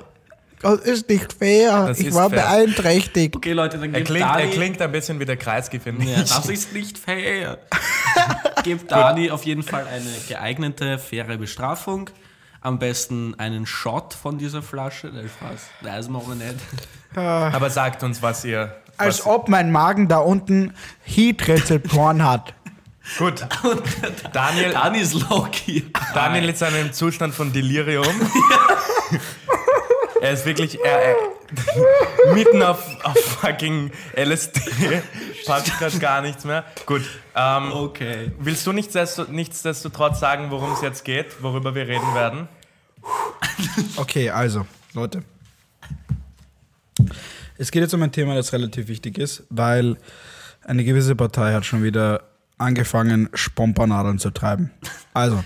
[0.62, 1.88] Das ist nicht fair.
[1.88, 2.41] Das ich war fair.
[2.41, 3.36] beeinträchtigt.
[3.36, 4.43] Okay, Leute, dann er, klingt, Dani...
[4.43, 6.12] er klingt ein bisschen wie der Kreisky, finde ich.
[6.12, 7.60] Ja, das ist nicht fair.
[8.64, 12.10] Gebt Dani auf jeden Fall eine geeignete, faire Bestrafung.
[12.62, 15.07] Am besten einen Shot von dieser Flasche.
[15.07, 15.62] Nein, Spaß.
[15.82, 16.60] Das machen wir nicht.
[17.16, 18.76] Aber sagt uns, was ihr.
[18.97, 22.53] Als was, ob mein Magen da unten Heat-Rezeptoren hat.
[23.18, 23.47] Gut.
[24.34, 25.84] Daniel, Dani ist low-key.
[26.14, 28.05] Daniel ist in einem Zustand von Delirium.
[30.22, 31.16] Er ist wirklich er, er,
[32.34, 34.60] mitten auf, auf fucking LSD.
[35.46, 36.64] Passt gerade gar nichts mehr.
[36.86, 37.04] Gut.
[37.36, 38.32] Ähm, Okay.
[38.40, 42.48] Willst du nichtsdestotrotz, sagen, worum es jetzt geht, worüber wir reden werden?
[43.96, 45.24] Okay, also, Leute.
[47.58, 49.98] Es geht jetzt um ein Thema, das relativ wichtig ist, weil
[50.64, 52.24] eine gewisse Partei hat schon wieder
[52.58, 54.72] angefangen, Spompanadeln zu treiben.
[55.14, 55.44] Also,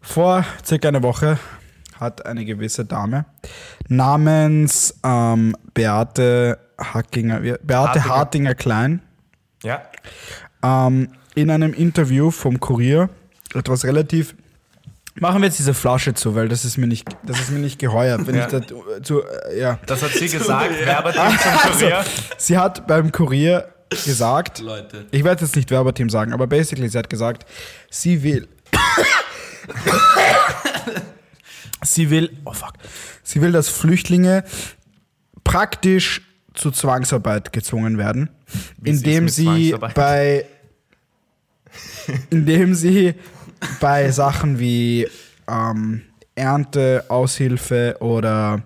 [0.00, 1.38] vor circa einer Woche
[2.02, 3.24] hat eine gewisse Dame
[3.88, 8.08] namens ähm, Beate Hackinger, Beate Hartinger.
[8.08, 9.00] Hartinger Klein
[9.62, 9.82] Ja?
[10.62, 13.08] ähm, in einem Interview vom Kurier
[13.54, 14.34] etwas relativ.
[15.20, 17.78] Machen wir jetzt diese Flasche zu, weil das ist mir nicht, das ist mir nicht
[17.78, 18.18] geheuer.
[18.26, 18.44] Wenn Ja.
[18.46, 19.78] ich dazu, zu, äh, ja.
[19.86, 20.70] Das hat sie gesagt.
[20.86, 22.04] Werbeteam zum Kurier.
[22.38, 25.04] Sie hat beim Kurier gesagt, Leute.
[25.10, 27.44] ich werde jetzt nicht Werbeteam sagen, aber basically, sie hat gesagt,
[27.90, 28.48] sie will.
[31.82, 32.74] Sie will, oh fuck,
[33.22, 34.44] sie will, dass Flüchtlinge
[35.44, 36.22] praktisch
[36.54, 38.30] zu Zwangsarbeit gezwungen werden,
[38.78, 40.46] Wie indem sie bei,
[42.30, 43.14] indem sie
[43.80, 45.08] bei Sachen wie
[45.48, 46.02] ähm,
[46.34, 48.62] Ernte, Aushilfe oder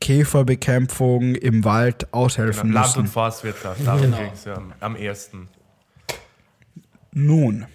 [0.00, 2.98] Käferbekämpfung im Wald aushelfen Land- müssen.
[3.00, 3.86] und Forstwirtschaft.
[3.86, 4.18] Darum Genau.
[4.18, 5.48] ging's ja am, am ersten.
[7.12, 7.66] Nun,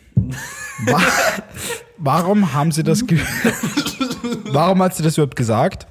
[1.98, 3.04] warum haben sie das
[4.52, 5.88] Warum hat sie das überhaupt gesagt?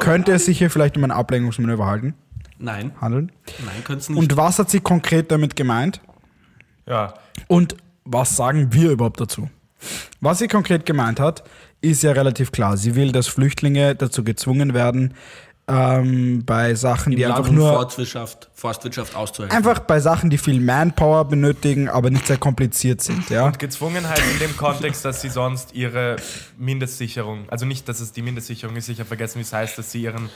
[0.00, 2.14] Könnte es sich hier vielleicht um ein Ablenkungsmanöver halten,
[2.58, 3.32] Nein, handeln?
[3.64, 4.18] nein, könnt's nicht.
[4.18, 6.00] Und was hat sie konkret damit gemeint?
[6.86, 7.14] Ja.
[7.48, 9.50] Und was sagen wir überhaupt dazu?
[10.20, 11.44] Was sie konkret gemeint hat,
[11.80, 12.76] ist ja relativ klar.
[12.76, 15.14] Sie will, dass Flüchtlinge dazu gezwungen werden,
[15.68, 19.56] ähm, bei Sachen, Im die Land einfach und nur Forstwirtschaft, Forstwirtschaft auszuhelfen.
[19.56, 23.50] einfach bei Sachen, die viel Manpower benötigen, aber nicht sehr kompliziert sind, ja.
[23.50, 26.16] Gezwungen halt in dem Kontext, dass sie sonst ihre
[26.56, 29.90] Mindestsicherung, also nicht, dass es die Mindestsicherung ist, ich habe vergessen, wie es heißt, dass
[29.90, 30.30] sie ihren,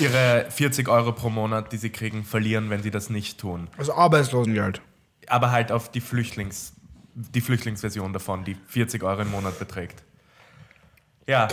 [0.00, 3.68] ihre 40 Euro pro Monat, die sie kriegen, verlieren, wenn sie das nicht tun.
[3.78, 4.82] Also Arbeitslosengeld.
[5.28, 6.74] Aber halt auf die Flüchtlings,
[7.14, 10.02] die Flüchtlingsversion davon, die 40 Euro im Monat beträgt.
[11.26, 11.48] Ja,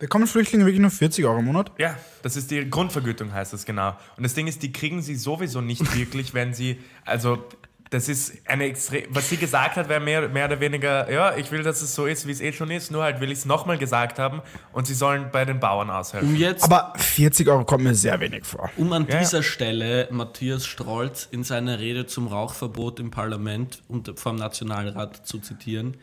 [0.00, 1.72] Bekommen Flüchtlinge wirklich nur 40 Euro im Monat?
[1.76, 3.90] Ja, das ist die Grundvergütung, heißt das genau.
[4.16, 7.44] Und das Ding ist, die kriegen sie sowieso nicht wirklich, wenn sie, also
[7.90, 11.50] das ist eine extrem, was sie gesagt hat, wäre mehr, mehr oder weniger, ja, ich
[11.50, 13.44] will, dass es so ist, wie es eh schon ist, nur halt will ich es
[13.44, 14.40] nochmal gesagt haben
[14.72, 16.30] und sie sollen bei den Bauern aushelfen.
[16.30, 18.70] um jetzt Aber 40 Euro kommt mir sehr wenig vor.
[18.78, 19.18] Um an Ja, ja.
[19.20, 25.40] dieser Stelle Matthias Strolz in seiner Rede zum Rauchverbot im Parlament und vom Nationalrat zu
[25.40, 25.96] zitieren.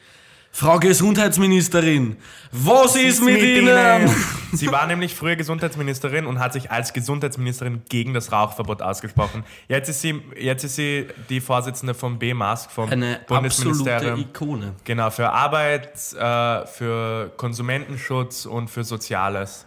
[0.57, 2.17] Frau Gesundheitsministerin,
[2.51, 4.09] was ist mit Ihnen?
[4.53, 9.43] Sie war nämlich früher Gesundheitsministerin und hat sich als Gesundheitsministerin gegen das Rauchverbot ausgesprochen.
[9.67, 14.19] Jetzt ist sie, jetzt ist sie die Vorsitzende vom BMASK, vom Eine absolute Bundesministerium.
[14.19, 14.73] Ikone.
[14.83, 19.63] Genau, für Arbeit, äh, für Konsumentenschutz und für Soziales.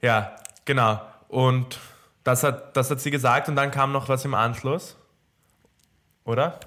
[0.00, 1.02] Ja, genau.
[1.28, 1.78] Und
[2.24, 4.96] das hat, das hat sie gesagt und dann kam noch was im Anschluss.
[6.24, 6.58] Oder?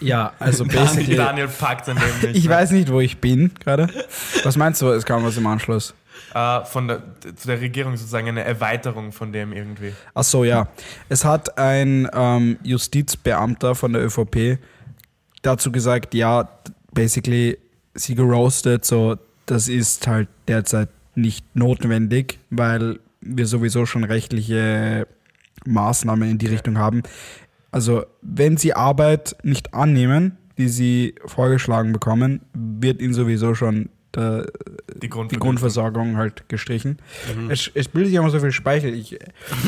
[0.00, 1.16] Ja, also basically.
[1.16, 2.00] Daniel packt nicht.
[2.34, 3.88] Ich weiß nicht, wo ich bin gerade.
[4.44, 5.94] Was meinst du, es kam was im Anschluss?
[6.34, 7.02] Äh, von der,
[7.36, 9.92] zu der Regierung sozusagen eine Erweiterung von dem irgendwie.
[10.14, 10.68] Ach so, ja.
[11.08, 14.58] Es hat ein ähm, Justizbeamter von der ÖVP
[15.42, 16.48] dazu gesagt, ja,
[16.92, 17.58] basically
[17.94, 19.16] sie geroastet, so,
[19.46, 25.06] das ist halt derzeit nicht notwendig, weil wir sowieso schon rechtliche
[25.64, 27.02] Maßnahmen in die Richtung haben.
[27.76, 34.46] Also, wenn sie Arbeit nicht annehmen, die sie vorgeschlagen bekommen, wird ihnen sowieso schon der,
[34.94, 35.40] Die, die Grundvergütung.
[35.40, 36.96] Grundversorgung halt gestrichen.
[37.50, 38.94] Es, es bildet sich immer so viel Speichel.
[38.94, 39.18] Ich,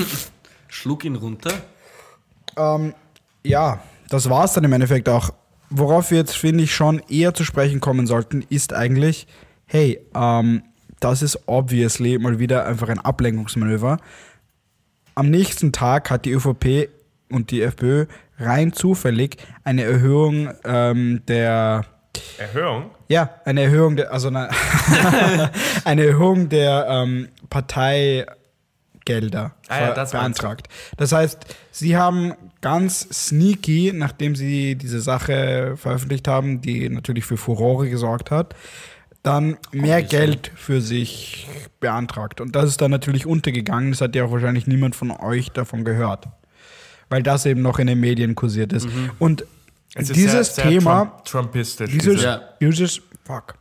[0.68, 1.52] Schluck ihn runter.
[2.56, 2.94] ähm,
[3.44, 5.34] ja, das war es dann im Endeffekt auch.
[5.68, 9.26] Worauf wir jetzt, finde ich, schon eher zu sprechen kommen sollten, ist eigentlich,
[9.66, 10.62] hey, ähm,
[10.98, 13.98] das ist obviously mal wieder einfach ein Ablenkungsmanöver.
[15.14, 16.88] Am nächsten Tag hat die ÖVP
[17.30, 18.06] und die FPÖ
[18.38, 21.84] rein zufällig eine Erhöhung ähm, der
[22.38, 22.90] Erhöhung?
[23.08, 24.50] ja, eine Erhöhung der, also eine,
[25.84, 28.36] eine Erhöhung der ähm, Parteigelder
[29.68, 30.68] Ah ja, das beantragt.
[30.96, 37.36] Das heißt, sie haben ganz sneaky, nachdem sie diese Sache veröffentlicht haben, die natürlich für
[37.36, 38.54] Furore gesorgt hat,
[39.22, 41.48] dann mehr Geld für sich
[41.80, 42.40] beantragt.
[42.40, 43.90] Und das ist dann natürlich untergegangen.
[43.90, 46.28] Das hat ja auch wahrscheinlich niemand von euch davon gehört.
[47.10, 48.88] Weil das eben noch in den Medien kursiert ist.
[49.18, 49.46] Und Mhm.
[49.94, 51.90] Es ist dieses sehr, sehr Thema, Trump Trumpistisch.
[51.90, 52.40] dieses, diese- Ja.
[52.60, 53.54] dieses, fuck.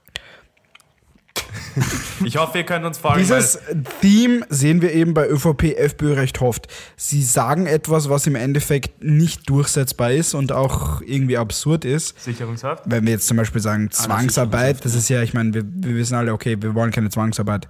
[2.25, 3.19] Ich hoffe, ihr könnt uns folgen.
[3.19, 3.59] Dieses
[4.01, 6.67] Theme sehen wir eben bei ÖVP, FPÖ recht oft.
[6.95, 12.19] Sie sagen etwas, was im Endeffekt nicht durchsetzbar ist und auch irgendwie absurd ist.
[12.21, 12.83] Sicherungshaft?
[12.87, 16.15] Wenn wir jetzt zum Beispiel sagen Zwangsarbeit, das ist ja, ich meine, wir, wir wissen
[16.15, 17.67] alle, okay, wir wollen keine Zwangsarbeit.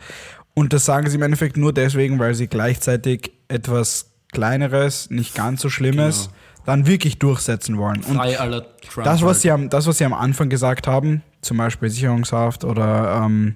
[0.53, 4.07] Und das sagen sie im Endeffekt nur deswegen, weil sie gleichzeitig etwas
[4.37, 6.29] Kleineres, nicht ganz so Schlimmes,
[6.63, 8.03] dann wirklich durchsetzen wollen.
[8.03, 9.03] Und Frei aller Trump.
[9.03, 9.41] das, was halt.
[9.41, 13.55] sie am, das, was sie am Anfang gesagt haben, zum Beispiel Sicherungshaft oder ähm,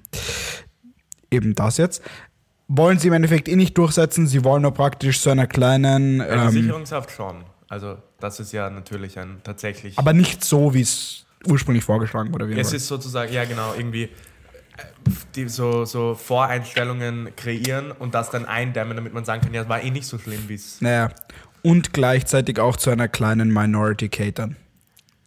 [1.30, 2.02] eben das jetzt,
[2.66, 4.26] wollen sie im Endeffekt eh nicht durchsetzen.
[4.26, 7.44] Sie wollen nur praktisch so einer kleinen, Also ähm, Sicherungshaft schon.
[7.68, 9.96] Also das ist ja natürlich ein tatsächlich.
[9.96, 12.52] aber nicht so, wie es ursprünglich vorgeschlagen wurde.
[12.58, 14.08] es ist sozusagen, ja genau, irgendwie
[15.34, 19.68] die so, so Voreinstellungen kreieren und das dann eindämmen, damit man sagen kann, ja, es
[19.68, 20.80] war eh nicht so schlimm, wie es.
[20.80, 21.10] naja.
[21.62, 24.56] Und gleichzeitig auch zu einer kleinen Minority catern.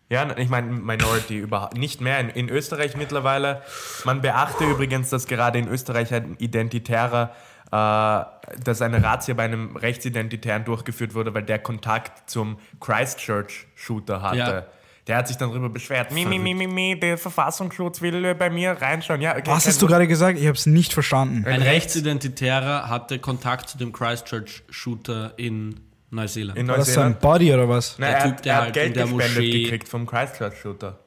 [0.10, 2.20] Ja, ich meine, Minority überhaupt nicht mehr.
[2.20, 3.64] In, in Österreich mittlerweile.
[4.04, 7.32] Man beachte übrigens, dass gerade in Österreich ein identitärer,
[7.72, 14.38] äh, dass eine Razzia bei einem Rechtsidentitären durchgeführt wurde, weil der Kontakt zum Christchurch-Shooter hatte.
[14.38, 14.66] Ja.
[15.08, 16.12] Der hat sich dann darüber beschwert.
[16.12, 19.22] Mi, mi, mi, mi, mi, der Verfassungsschutz will äh, bei mir reinschauen.
[19.22, 20.40] Ja, okay, Was hast du gerade gesagt?
[20.40, 21.46] Ich habe es nicht verstanden.
[21.46, 25.80] Ein Rechtsidentitärer hatte Kontakt zu dem Christchurch-Shooter in
[26.10, 26.58] Neuseeland.
[26.58, 27.20] In War das sein Neuseeland.
[27.22, 27.96] Body oder was?
[28.00, 29.88] Na, Der er, Typ, hat- der er hat halt Geld in der gespendet Moschee- gekriegt
[29.90, 31.00] vom Christchurch-Shooter.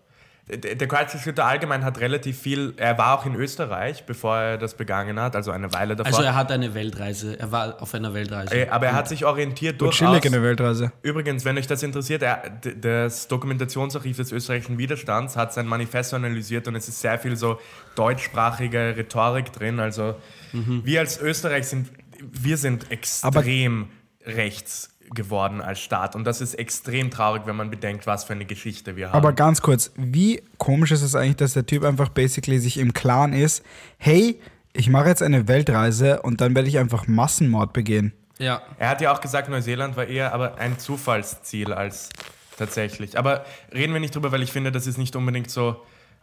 [0.51, 5.21] Der, Christchurch-Shooter allgemein hat relativ viel, er war auch in Österreich, bevor er das begangen
[5.21, 6.13] hat, also eine Weile davor.
[6.13, 8.55] Also er hat eine Weltreise, er war auf einer Weltreise.
[8.55, 10.09] Äh, Aber er hat sich orientiert Und durchaus.
[10.09, 10.93] chillig in der Weltreise.
[11.03, 12.43] Übrigens, wenn euch das interessiert, er,
[12.81, 17.59] das Dokumentationsarchiv des österreichischen Widerstands hat sein Manifesto analysiert und es ist sehr viel so
[17.95, 19.81] deutschsprachige Rhetorik drin.
[19.81, 20.15] Also
[20.53, 21.91] wir als Österreich sind,
[22.21, 23.89] wir sind extrem
[24.25, 28.45] rechts geworden als Staat und das ist extrem traurig, wenn man bedenkt, was für eine
[28.45, 29.17] Geschichte wir haben.
[29.17, 32.93] Aber ganz kurz, wie komisch ist es eigentlich, dass der Typ einfach basically sich im
[32.93, 33.65] Klaren ist,
[33.99, 34.41] hey,
[34.73, 38.13] ich mache jetzt eine Weltreise und dann werde ich einfach Massenmord begehen.
[38.39, 38.63] ja.
[38.79, 42.11] Er hat ja auch gesagt, Neuseeland war eher aber ein Zufallsziel als
[42.57, 43.19] tatsächlich.
[43.19, 45.77] Aber reden wir nicht drüber, weil ich finde, das ist nicht unbedingt so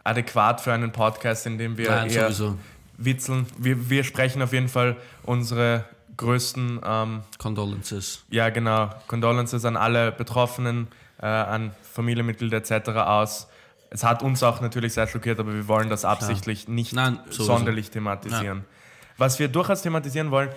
[0.04, 2.58] adäquat für einen Podcast, in dem wir Nein, eher sowieso.
[2.98, 3.46] witzeln.
[3.58, 5.84] Wir, wir sprechen auf jeden Fall unsere
[6.16, 8.24] größten, ähm, Condolences.
[8.30, 10.88] ja genau, Condolences an alle Betroffenen,
[11.20, 12.88] äh, an Familienmitglieder etc.
[12.90, 13.48] aus.
[13.90, 17.90] Es hat uns auch natürlich sehr schockiert, aber wir wollen das absichtlich nicht Nein, sonderlich
[17.90, 18.64] thematisieren.
[19.16, 20.50] Was wir durchaus thematisieren wollen,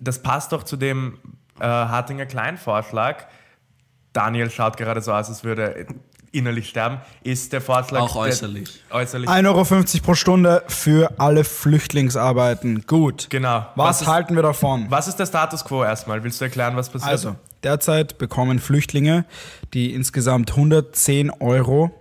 [0.00, 1.18] das passt doch zu dem
[1.58, 3.26] äh, Hartinger Klein-Vorschlag.
[4.12, 5.86] Daniel schaut gerade so aus, als würde
[6.36, 6.98] innerlich sterben.
[7.22, 8.00] Ist der Vorschlag.
[8.00, 8.82] Auch äußerlich.
[8.90, 9.28] äußerlich.
[9.28, 12.84] 1,50 Euro pro Stunde für alle Flüchtlingsarbeiten.
[12.86, 13.28] Gut.
[13.30, 13.66] Genau.
[13.74, 14.86] Was, ist, halten wir davon?
[14.88, 16.22] was ist der Status quo erstmal?
[16.22, 17.10] Willst du erklären, was passiert?
[17.10, 19.24] Also, derzeit bekommen Flüchtlinge,
[19.74, 21.92] die insgesamt 110 Euro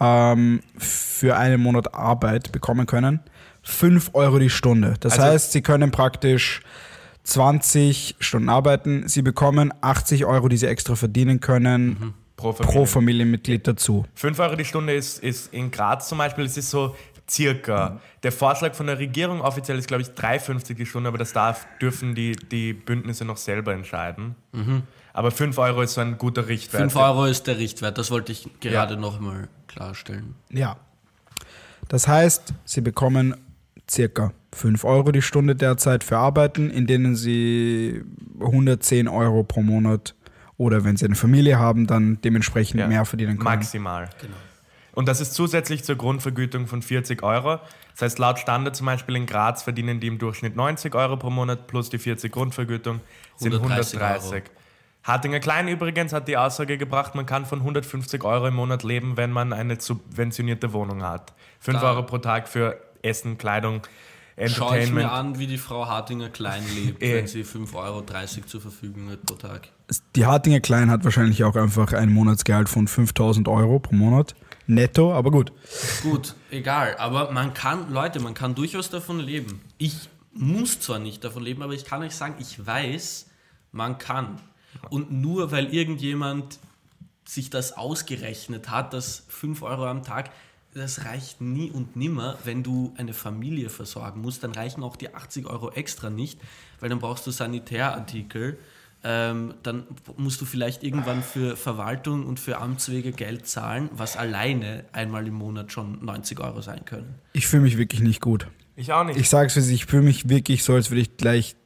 [0.00, 3.20] ähm, für einen Monat Arbeit bekommen können,
[3.62, 4.94] 5 Euro die Stunde.
[5.00, 6.62] Das Also- heißt, sie können praktisch
[7.24, 9.06] 20 Stunden arbeiten.
[9.08, 12.72] Sie bekommen 80 Euro, die sie extra verdienen können, pro Familie.
[12.72, 14.04] pro Familienmitglied dazu.
[14.14, 16.94] 5 Euro die Stunde ist, ist in Graz zum Beispiel, es ist so
[17.28, 18.00] circa.
[18.22, 21.66] Der Vorschlag von der Regierung offiziell ist, glaube ich, 3,50 die Stunde, aber das darf,
[21.80, 24.34] dürfen die, die Bündnisse noch selber entscheiden.
[25.12, 26.82] Aber 5 Euro ist so ein guter Richtwert.
[26.92, 30.34] 5 Euro ist der Richtwert, das wollte ich gerade nochmal klarstellen.
[30.50, 30.76] Ja.
[31.88, 33.34] Das heißt, sie bekommen
[33.88, 38.02] circa 5 Euro die Stunde derzeit für Arbeiten, in denen sie
[38.40, 40.14] 110 Euro pro Monat
[40.60, 42.86] oder wenn sie eine Familie haben, dann dementsprechend Ja.
[42.86, 43.44] mehr verdienen können.
[43.44, 44.10] Maximal.
[44.92, 47.60] Und das ist zusätzlich zur Grundvergütung von 40 Euro.
[47.92, 51.30] Das heißt, laut Standard zum Beispiel in Graz verdienen die im Durchschnitt 90 Euro pro
[51.30, 53.00] Monat plus die 40 Grundvergütung
[53.36, 54.32] sind 130 130.
[54.34, 54.42] Euro.
[55.04, 59.16] Hartinger Klein übrigens hat die Aussage gebracht, man kann von 150 Euro im Monat leben,
[59.16, 61.32] wenn man eine subventionierte Wohnung hat.
[61.60, 63.80] 5 Da- Euro pro Tag für Essen, Kleidung,
[64.48, 65.12] Schau ich mir Entertainment.
[65.12, 67.14] an, wie die Frau Hartinger klein lebt, Eh.
[67.16, 68.04] wenn sie 5,30 Euro
[68.46, 69.68] zur Verfügung hat pro Tag.
[70.16, 74.34] Die Hartinger Klein hat wahrscheinlich auch einfach ein Monatsgehalt von 5000 Euro pro Monat.
[74.66, 75.52] Netto, aber gut.
[76.02, 76.96] Gut, egal.
[76.98, 79.60] Aber man kann, Leute, man kann durchaus davon leben.
[79.78, 83.26] Ich muss zwar nicht davon leben, aber ich kann euch sagen, ich weiß,
[83.72, 84.40] man kann.
[84.90, 86.60] Und nur weil irgendjemand
[87.24, 90.30] sich das ausgerechnet hat, dass 5 Euro am Tag,
[90.74, 95.14] das reicht nie und nimmer, wenn du eine Familie versorgen musst, dann reichen auch die
[95.14, 96.40] 80 Euro extra nicht,
[96.78, 98.58] weil dann brauchst du Sanitärartikel,
[99.02, 99.84] ähm, dann
[100.16, 105.34] musst du vielleicht irgendwann für Verwaltung und für Amtswege Geld zahlen, was alleine einmal im
[105.34, 107.14] Monat schon 90 Euro sein können.
[107.32, 108.46] Ich fühle mich wirklich nicht gut.
[108.76, 109.18] Ich auch nicht.
[109.18, 111.56] Ich sag's für Sie, ich fühle mich wirklich so, als würde ich gleich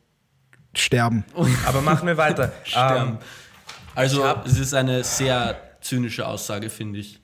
[0.75, 1.25] sterben.
[1.67, 2.53] Aber machen wir weiter.
[2.65, 3.11] Sterben.
[3.13, 3.19] ähm,
[3.95, 7.21] Also es ist eine sehr zynische Aussage, finde ich.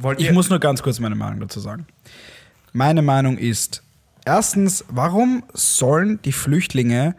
[0.00, 1.86] Wollt Ich muss nur ganz kurz meine Meinung dazu sagen.
[2.72, 3.82] Meine Meinung ist,
[4.24, 7.16] erstens, warum sollen die Flüchtlinge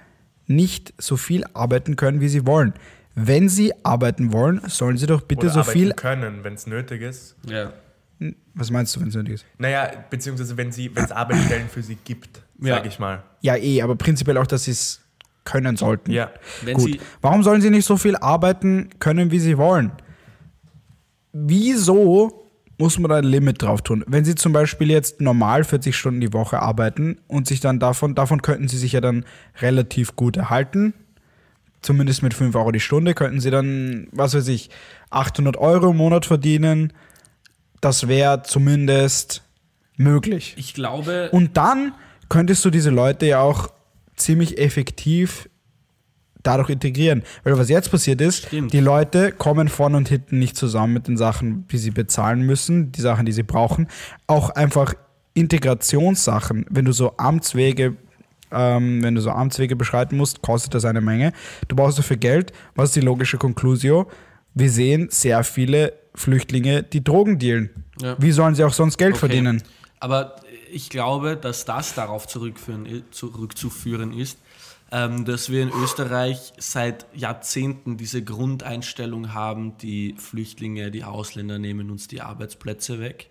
[0.48, 2.74] nicht so viel arbeiten können, wie sie wollen?
[3.16, 5.94] Wenn sie arbeiten wollen, sollen sie doch bitte oder so arbeiten viel.
[5.94, 7.36] können, wenn es nötig ist.
[7.48, 7.74] Ja.
[8.54, 9.46] Was meinst du, wenn es nötig ist?
[9.58, 12.76] Naja, beziehungsweise wenn es Arbeitsstellen für sie gibt, Ja.
[12.76, 13.24] sag ich mal.
[13.42, 15.02] Ja, eh, aber prinzipiell auch, dass sie es
[15.44, 16.12] können sollten.
[16.12, 16.30] Ja.
[16.64, 16.86] Wenn Gut.
[16.86, 19.92] sie Warum sollen sie nicht so viel arbeiten können, wie sie wollen?
[21.32, 22.39] Wieso
[22.80, 24.04] muss man da ein Limit drauf tun?
[24.08, 28.16] Wenn sie zum Beispiel jetzt normal 40 Stunden die Woche arbeiten und sich dann davon,
[28.16, 29.26] davon könnten sie sich ja dann
[29.62, 30.94] relativ gut erhalten,
[31.82, 34.70] zumindest mit 5 Euro die Stunde, könnten sie dann, was weiß ich,
[35.10, 36.94] 800 Euro im Monat verdienen.
[37.82, 39.44] Das wäre zumindest
[39.98, 40.56] möglich.
[40.58, 41.94] ich glaube, Und dann
[42.30, 43.70] könntest du diese Leute ja auch
[44.16, 45.49] ziemlich effektiv
[46.44, 47.24] dadurch integrieren.
[47.44, 48.72] Weil was jetzt passiert ist, Stimmt.
[48.74, 52.92] die Leute kommen vorne und hinten nicht zusammen mit den Sachen, die sie bezahlen müssen,
[52.92, 53.88] die Sachen, die sie brauchen.
[54.28, 54.94] Auch einfach
[55.34, 57.96] Integrationssachen, wenn du so Amtswege,
[58.52, 61.34] ähm, wenn du so Amtswege beschreiten musst, kostet das eine Menge.
[61.68, 62.54] Du brauchst dafür Geld.
[62.76, 64.10] Was ist die logische Conclusio?
[64.54, 67.70] Wir sehen sehr viele Flüchtlinge, die Drogen dealen.
[68.02, 68.16] Ja.
[68.20, 69.20] Wie sollen sie auch sonst Geld Okay.
[69.20, 69.62] verdienen?
[70.00, 70.38] Aber
[70.72, 74.38] ich glaube, dass das darauf i- zurückzuführen ist,
[74.92, 82.08] dass wir in Österreich seit Jahrzehnten diese Grundeinstellung haben, die Flüchtlinge, die Ausländer nehmen uns
[82.08, 83.30] die Arbeitsplätze weg.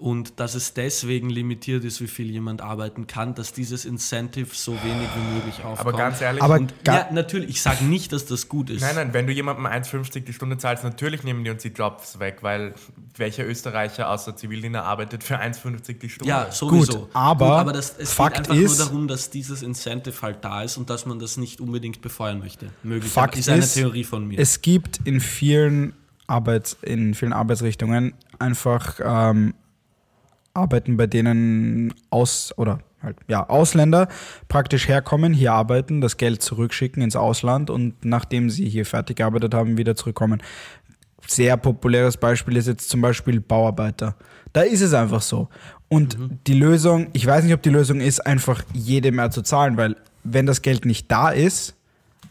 [0.00, 4.72] Und dass es deswegen limitiert ist, wie viel jemand arbeiten kann, dass dieses Incentive so
[4.72, 5.80] wenig wie möglich aufkommt.
[5.80, 8.80] Aber ganz ehrlich, Aber Und, ga- ja, natürlich, ich sage nicht, dass das gut ist.
[8.80, 12.18] nein, nein, wenn du jemandem 1,50 die Stunde zahlst, natürlich nehmen die uns die Jobs
[12.18, 12.72] weg, weil
[13.18, 16.30] welcher Österreicher außer Zivildiener arbeitet für 1,50 die Stunde?
[16.30, 17.00] Ja, sowieso.
[17.00, 20.42] Gut, aber aber das, es Fakt geht einfach ist- nur darum, dass dieses Incentive halt
[20.42, 22.70] da ist und dass man das nicht unbedingt befeuern möchte.
[22.82, 23.12] Möglich.
[23.12, 24.38] Fakt ist eine ist, Theorie von mir.
[24.38, 25.92] Es gibt in vielen,
[26.26, 29.52] Arbeits, in vielen Arbeitsrichtungen einfach ähm,
[30.54, 34.08] Arbeiten, bei denen aus oder halt ja Ausländer
[34.48, 39.54] praktisch herkommen, hier arbeiten, das Geld zurückschicken ins Ausland und nachdem sie hier fertig gearbeitet
[39.54, 40.42] haben, wieder zurückkommen.
[41.26, 44.16] Sehr populäres Beispiel ist jetzt zum Beispiel Bauarbeiter.
[44.52, 45.48] Da ist es einfach so.
[45.88, 49.76] Und die Lösung, ich weiß nicht, ob die Lösung ist, einfach jedem mehr zu zahlen,
[49.76, 51.76] weil wenn das Geld nicht da ist,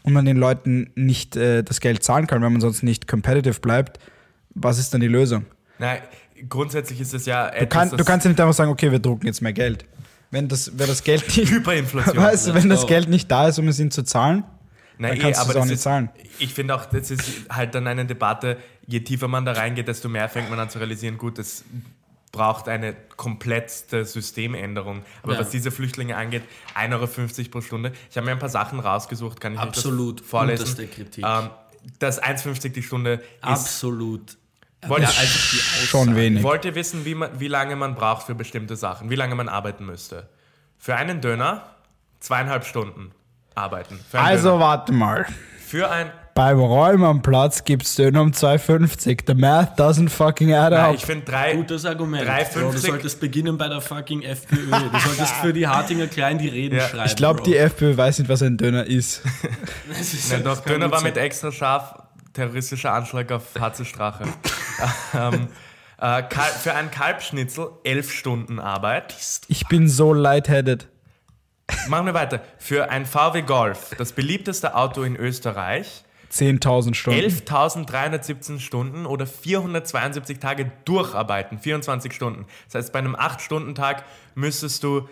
[0.02, 3.60] und man den Leuten nicht äh, das Geld zahlen kann, wenn man sonst nicht competitive
[3.60, 3.98] bleibt,
[4.54, 5.44] was ist dann die Lösung?
[5.80, 6.02] Nein,
[6.48, 8.92] grundsätzlich ist es ja Du, etwas, kann, du das- kannst ja nicht einfach sagen, okay,
[8.92, 9.84] wir drucken jetzt mehr Geld.
[10.30, 12.16] Wenn das, wenn das Geld nicht, Hyperinflation.
[12.24, 12.86] weißt du, wenn das.
[12.86, 14.44] Geld nicht da ist, um es ihnen zu zahlen,
[14.98, 16.10] Nein, dann eh, kannst du aber es auch das nicht ist, zahlen.
[16.38, 20.08] Ich finde auch, das ist halt dann eine Debatte, je tiefer man da reingeht, desto
[20.08, 21.64] mehr fängt man an zu realisieren, gut, es
[22.32, 25.02] braucht eine komplette Systemänderung.
[25.24, 25.40] Aber Ja.
[25.40, 26.42] was diese Flüchtlinge angeht,
[26.76, 27.92] 1,50 Euro pro Stunde.
[28.08, 30.60] Ich habe mir ein paar Sachen rausgesucht, kann ich Absolut das vorlesen?
[30.60, 31.24] unterste Kritik.
[31.26, 31.50] Ähm,
[31.98, 33.22] das 1,50 die Stunde ist...
[33.40, 34.36] Absolut.
[34.84, 35.86] Die Aussage.
[35.86, 36.42] Schon wenig.
[36.42, 39.10] Wollt ihr wissen, wie, man, wie lange man braucht für bestimmte Sachen?
[39.10, 40.28] Wie lange man arbeiten müsste?
[40.78, 41.64] Für einen Döner
[42.20, 43.12] zweieinhalb Stunden
[43.54, 44.00] arbeiten.
[44.12, 44.60] Also Döner.
[44.60, 45.26] warte mal.
[45.66, 46.10] Für ein...
[46.34, 49.24] Beim Räumernplatz gibt's Döner um 2,50.
[49.26, 50.94] The math doesn't fucking add Nein, up.
[50.94, 51.54] ich finde drei...
[51.54, 52.26] Gutes Argument.
[52.26, 52.60] 3,50.
[52.60, 54.56] Bro, du solltest beginnen bei der fucking FPÖ.
[54.70, 57.06] Du solltest für die Hartinger Klein die Reden Ja, schreiben.
[57.06, 59.22] Ich glaube, die FPÖ weiß nicht, was ein Döner ist.
[59.88, 61.94] Das ist Nein, doch, Döner war mit extra scharf,
[62.32, 64.24] terroristischer Anschlag auf HC Strache.
[65.14, 65.48] ähm,
[65.98, 66.22] äh,
[66.62, 69.14] für einen Kalbschnitzel elf Stunden Arbeit.
[69.48, 70.88] Ich bin so lightheaded.
[71.88, 72.40] Machen wir weiter.
[72.58, 77.20] Für ein VW Golf, das beliebteste Auto in Österreich, 10.000 Stunden.
[77.20, 82.46] 11.317 Stunden oder 472 Tage durcharbeiten, 24 Stunden.
[82.66, 84.04] Das heißt, bei einem 8-Stunden-Tag
[84.34, 85.08] müsstest du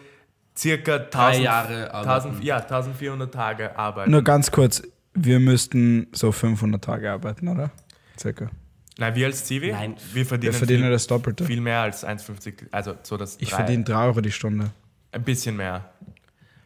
[0.57, 2.43] circa 1000, Jahre 1000, arbeiten.
[2.43, 4.11] ja, 1400 Tage arbeiten.
[4.11, 4.83] Nur ganz kurz,
[5.25, 7.71] wir müssten so 500 Tage arbeiten, oder?
[8.19, 8.51] Circa.
[8.99, 9.95] Nein, wir als Zivi, Nein.
[10.13, 11.45] wir Wir verdienen, verdienen viel, das Doppelte.
[11.45, 14.71] viel mehr als 1,50, also so das Ich verdiene 3 Euro die Stunde.
[15.13, 15.93] ein bisschen mehr.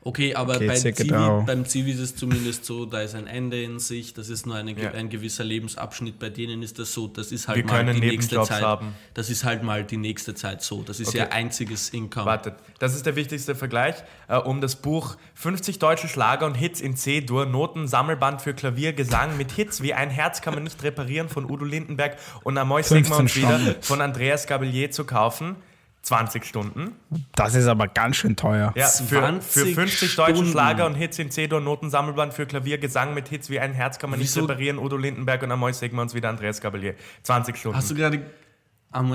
[0.05, 1.43] Okay, aber Okay, beim, circa Zivi, drei.
[1.47, 4.57] beim Zivi ist es zumindest so, da ist ein Ende in sich, das ist nur
[4.57, 4.91] eine, Ja.
[4.91, 6.19] ein gewisser Lebensabschnitt.
[6.19, 8.63] Bei denen ist das so, das ist halt Wir mal können die nächste Zeit.
[8.63, 8.95] haben.
[9.15, 10.83] Das ist halt mal die nächste Zeit so.
[10.83, 11.19] Das ist Okay.
[11.19, 12.27] ihr einziges Income.
[12.27, 13.95] Wartet, das ist der wichtigste Vergleich,
[14.29, 18.93] äh, um das Buch 50 deutsche Schlager und Hits in C-Dur, Noten, Sammelband für Klavier,
[18.95, 22.83] Gesang mit Hits wie Ein Herz kann man nicht reparieren von Udo Lindenberg und Amoy
[22.83, 25.55] 15 Sigma und wieder von Andreas Gabelier zu kaufen.
[26.03, 26.97] 20 Stunden.
[27.35, 28.73] Das ist aber ganz schön teuer.
[28.77, 30.51] Ja, für, für 20 50 deutsche Stunden.
[30.51, 33.99] Schlager und Hits in C-Dur, Noten, Sammelband für Klavier, Gesang mit Hits wie Ein Herz
[33.99, 36.95] kann man nicht Wieso- reparieren, Udo Lindenberg und Amoy Sigma und wieder Andreas Gabelier.
[37.23, 37.77] 20 Stunden.
[37.77, 38.21] Hast du gerade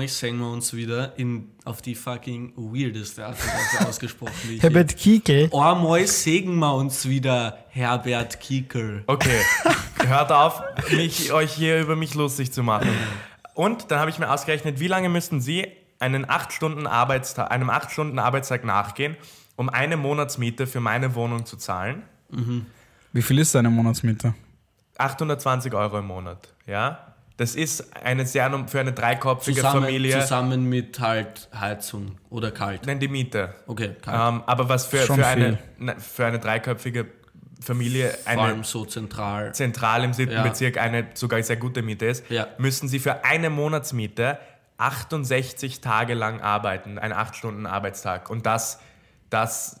[0.06, 4.58] singen wir uns wieder in, auf die fucking weirdeste Art und Weise ausgesprochen.
[4.58, 5.50] Herbert Kiekel.
[5.54, 9.04] Einmal sägen wir uns wieder, Herbert Kiekel.
[9.06, 9.40] Okay,
[10.06, 12.88] hört auf, mich, euch hier über mich lustig zu machen.
[13.54, 15.66] Und dann habe ich mir ausgerechnet, wie lange müssten Sie
[16.00, 19.16] einen 8 Stunden Arbeitstag, einem 8 Stunden Arbeitstag nachgehen,
[19.56, 22.02] um eine Monatsmiete für meine Wohnung zu zahlen?
[23.12, 24.34] Wie viel ist deine Monatsmiete?
[24.98, 26.98] 820 Euro im Monat, ja?
[27.36, 30.20] Das ist eine sehr, für eine dreiköpfige Zusammen, Familie.
[30.20, 32.84] zusammen mit halt Heizung oder kalt.
[32.86, 33.54] Nein, die Miete.
[33.68, 34.34] Okay, kalt.
[34.34, 35.84] Ähm, aber was für, Schon für, eine, viel.
[35.84, 37.06] ne, für eine dreiköpfige
[37.60, 39.54] Familie Vor eine allem so zentral.
[39.54, 40.42] zentral im siebten Ja.
[40.42, 42.48] Bezirk eine sogar sehr gute Miete ist, Ja.
[42.58, 44.38] müssen sie für eine Monatsmiete
[44.78, 48.30] 68 Tage lang arbeiten, einen 8-Stunden-Arbeitstag.
[48.30, 48.80] Und das,
[49.28, 49.80] das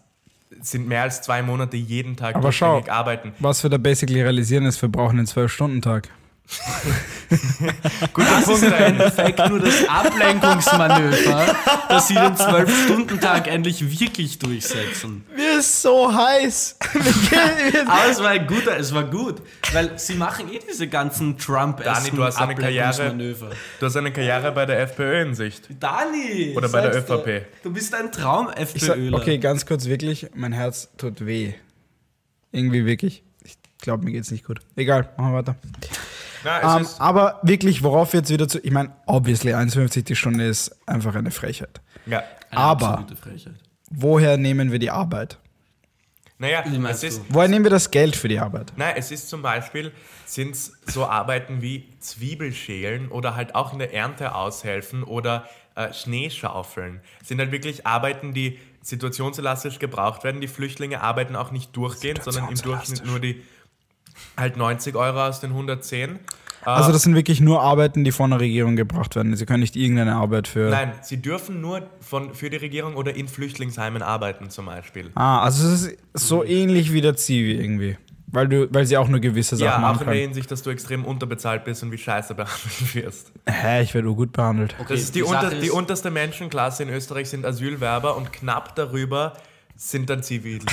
[0.60, 2.82] sind mehr als zwei Monate jeden Tag Aber schau.
[2.88, 3.32] arbeiten.
[3.38, 6.08] Was wir da basically realisieren ist, wir brauchen einen 12-Stunden-Tag.
[8.14, 8.86] Guter Das ist Punkt im eigentlich.
[8.86, 11.56] Endeffekt nur das Ablenkungsmanöver,
[11.88, 15.26] dass sie den 12-Stunden-Tag endlich wirklich durchsetzen.
[15.36, 16.76] Mir ist so heiß.
[17.86, 19.42] Aber es war ein guter, es war gut,
[19.72, 23.14] weil sie machen eh diese ganzen trump Dani, du hast eine Karriere-.
[23.78, 25.68] Du hast eine Karriere bei der FPÖ in Sicht.
[25.78, 26.54] Dani!
[26.56, 26.96] Oder bei der.
[26.96, 27.46] ÖVP.
[27.62, 29.18] Du bist ein Traum-FPÖler.
[29.18, 31.52] okay, ganz kurz wirklich, mein Herz tut weh.
[32.52, 33.22] Irgendwie wirklich.
[33.44, 34.60] Ich glaube, mir geht's nicht gut.
[34.76, 35.56] Egal, machen wir weiter.
[36.44, 38.58] Na, es Ähm, ist, aber wirklich, worauf wir jetzt wieder zu.
[38.60, 41.80] Ich meine, obviously, 1,50 die Stunde ist einfach eine Frechheit.
[42.06, 42.22] ja.
[42.50, 43.54] Eine aber- Frechheit.
[43.90, 45.38] Woher nehmen wir die Arbeit?
[46.38, 47.22] Naja, es ist?
[47.30, 48.72] Woher nehmen wir das Geld für die Arbeit?
[48.76, 49.92] Nein, es ist zum Beispiel,
[50.24, 57.00] sind so Arbeiten wie Zwiebelschälen oder halt auch in der Ernte aushelfen oder äh, Schneeschaufeln.
[57.24, 60.40] Sind halt wirklich Arbeiten, die situationselastisch gebraucht werden.
[60.40, 63.42] Die Flüchtlinge arbeiten auch nicht durchgehend, sondern im Durchschnitt nur die
[64.36, 66.18] halt 90 Euro aus den 110.
[66.62, 69.34] Also, das sind wirklich nur Arbeiten, die von der Regierung gebracht werden.
[69.36, 70.68] Sie können nicht irgendeine Arbeit für.
[70.70, 75.10] Nein, sie dürfen nur von, für die Regierung oder in Flüchtlingsheimen arbeiten zum Beispiel.
[75.14, 77.96] Ah, also es ist so ähnlich wie der Zivi irgendwie.
[78.30, 80.20] Weil, du, weil sie auch nur gewisse Sachen Ja, auch machen in der.
[80.20, 83.32] Hinsicht, dass du extrem unterbezahlt bist und wie scheiße behandelt wirst.
[83.48, 84.74] Hä, ich werde gut behandelt.
[84.78, 88.30] Okay, Das ist die, Sache unter, die ist- unterste Menschenklasse in Österreich sind Asylwerber und
[88.32, 89.32] knapp darüber
[89.76, 90.58] sind dann Zivil.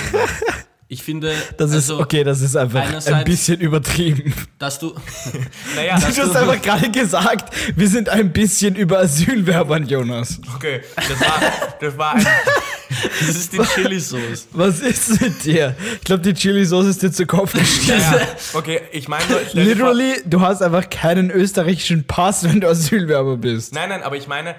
[0.88, 4.34] Ich finde, Das ist, also, okay, das ist einfach ein bisschen übertrieben.
[4.60, 4.94] dass du,
[5.76, 10.40] naja, Du hast einfach gerade gesagt, wir sind ein bisschen über Asylwerbern, Jonas.
[10.56, 11.42] okay, das war,
[11.82, 12.28] das war ein,
[13.20, 14.48] das ist die Chili-Sauce.
[14.52, 15.76] Was ist mit dir?
[15.96, 17.98] Ich glaube, die Chili-Sauce ist dir zu Kopf gestiegen.
[17.98, 19.24] naja, okay, ich meine
[19.54, 23.74] Literally, du hast einfach keinen österreichischen Pass, wenn du Asylwerber bist.
[23.74, 24.54] Nein, nein, aber ich meine,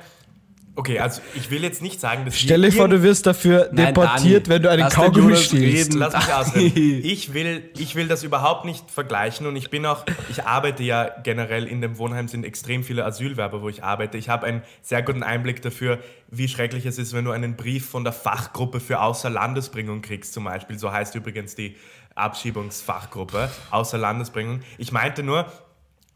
[0.76, 3.86] okay, also ich will jetzt nicht sagen, dass Stell dir vor, du wirst dafür Nein,
[3.86, 5.98] deportiert, Dani, wenn du einen Kaugummi reden.
[5.98, 7.00] Lass mich ausreden.
[7.04, 11.10] Ich will, ich will das überhaupt nicht vergleichen und ich bin auch, ich arbeite ja
[11.22, 14.18] generell in dem Wohnheim, sind extrem viele Asylwerber, wo ich arbeite.
[14.18, 15.98] Ich habe einen sehr guten Einblick dafür,
[16.30, 20.44] wie schrecklich es ist, wenn du einen Brief von der Fachgruppe für Außerlandesbringung kriegst, zum
[20.44, 20.78] Beispiel.
[20.78, 21.76] So heißt übrigens die
[22.14, 24.60] Abschiebungsfachgruppe, Außerlandesbringung.
[24.78, 25.46] Ich meinte nur,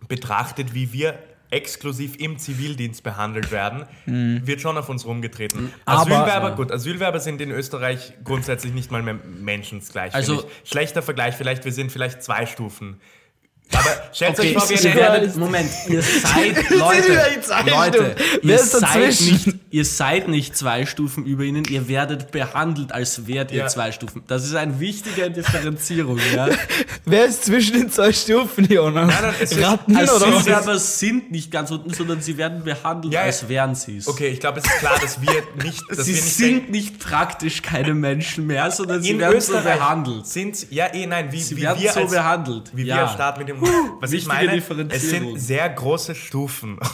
[0.09, 1.19] betrachtet, wie wir
[1.51, 3.87] exklusiv im Zivildienst behandelt werden,
[4.47, 5.73] wird schon auf uns rumgetreten.
[5.85, 10.15] Aber- Asylwerber, gut, Asylwerber sind in Österreich grundsätzlich nicht mal mehr menschensgleich.
[10.15, 10.45] Also-.
[10.65, 13.01] Schlechter Vergleich vielleicht, wir sind vielleicht zwei Stufen
[13.73, 17.23] Aber stellt Okay, euch vor, ihr wir werdet, Moment, ihr seid, Leute,
[17.65, 22.93] Leute, ihr ist seid, nicht, ihr seid nicht zwei Stufen über ihnen, ihr werdet behandelt,
[22.93, 23.67] als wärt ihr Ja.
[23.69, 24.23] zwei Stufen.
[24.27, 26.49] Das ist eine wichtige Differenzierung, ja.
[27.05, 29.09] Wer ist zwischen den zwei Stufen, Jonas?
[29.09, 30.35] Nein, nein, es ist- Ratten Also oder was?
[30.41, 34.09] Asylwerber sind nicht ganz unten, sondern sie werden behandelt, Ja, als wären sie es.
[34.09, 35.31] Okay, ich glaube, es ist klar, dass wir
[35.63, 39.37] nicht, dass Sie wir nicht sind nicht praktisch keine Menschen mehr, sondern sie in werden
[39.37, 40.27] Österreich so behandelt.
[40.27, 42.71] Sind, ja, eh, nein, wie, Sie wie werden wir so als, behandelt.
[42.73, 42.97] Wie ja.
[42.97, 43.60] wir als Staat mit dem.
[44.01, 46.79] Was ich meine, es sind sehr große Stufen.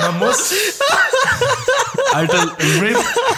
[0.00, 0.52] Man muss.
[2.12, 2.96] Alter, RIP,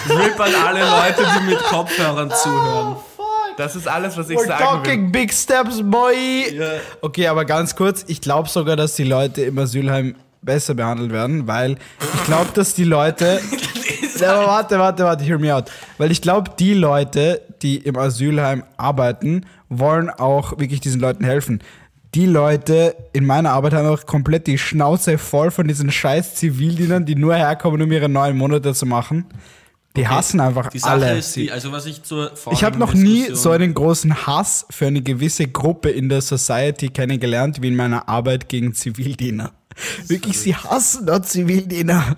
[0.09, 2.95] RIP an alle Leute, die mit Kopfhörern zuhören.
[3.57, 4.69] Das ist alles, was ich We're sagen will.
[4.83, 6.59] talking big steps, boy.
[7.01, 11.47] Okay, aber ganz kurz, ich glaube sogar, dass die Leute im Asylheim besser behandelt werden,
[11.47, 11.77] weil
[12.13, 13.39] ich glaube, dass die Leute.
[14.21, 15.65] Aber warte, warte, warte, hear me out.
[15.97, 21.61] Weil ich glaube, die Leute, die im Asylheim arbeiten, wollen auch wirklich diesen Leuten helfen.
[22.13, 27.05] Die Leute in meiner Arbeit haben auch komplett die Schnauze voll von diesen scheiß Zivildienern,
[27.05, 29.25] die nur herkommen, um ihre neun Monate zu machen.
[29.97, 31.17] Die hassen einfach Die Sache alle.
[31.17, 34.87] ist die, also was ich zur Ich habe noch nie so einen großen Hass für
[34.87, 39.53] eine gewisse Gruppe in der Society kennengelernt wie in meiner Arbeit gegen Zivildiener.
[40.07, 42.17] Wirklich, sie hassen dort Zivildiener.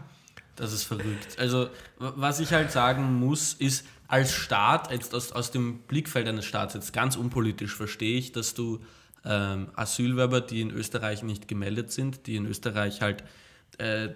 [0.58, 1.38] Das ist verrückt.
[1.38, 1.68] Also,
[2.00, 6.74] was ich halt sagen muss, ist, als Staat, jetzt aus, aus dem Blickfeld eines Staats,
[6.74, 8.80] jetzt ganz unpolitisch, verstehe ich, dass du
[9.26, 13.24] ähm, Asylwerber, die in Österreich nicht gemeldet sind, die in Österreich halt
[13.78, 14.10] äh,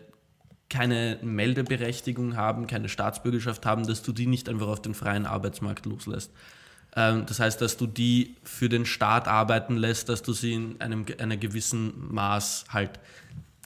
[0.69, 5.85] keine Meldeberechtigung haben, keine Staatsbürgerschaft haben, dass du die nicht einfach auf den freien Arbeitsmarkt
[5.85, 6.31] loslässt.
[6.95, 10.81] Ähm, das heißt, dass du die für den Staat arbeiten lässt, dass du sie in
[10.81, 12.99] einem einer gewissen Maß halt,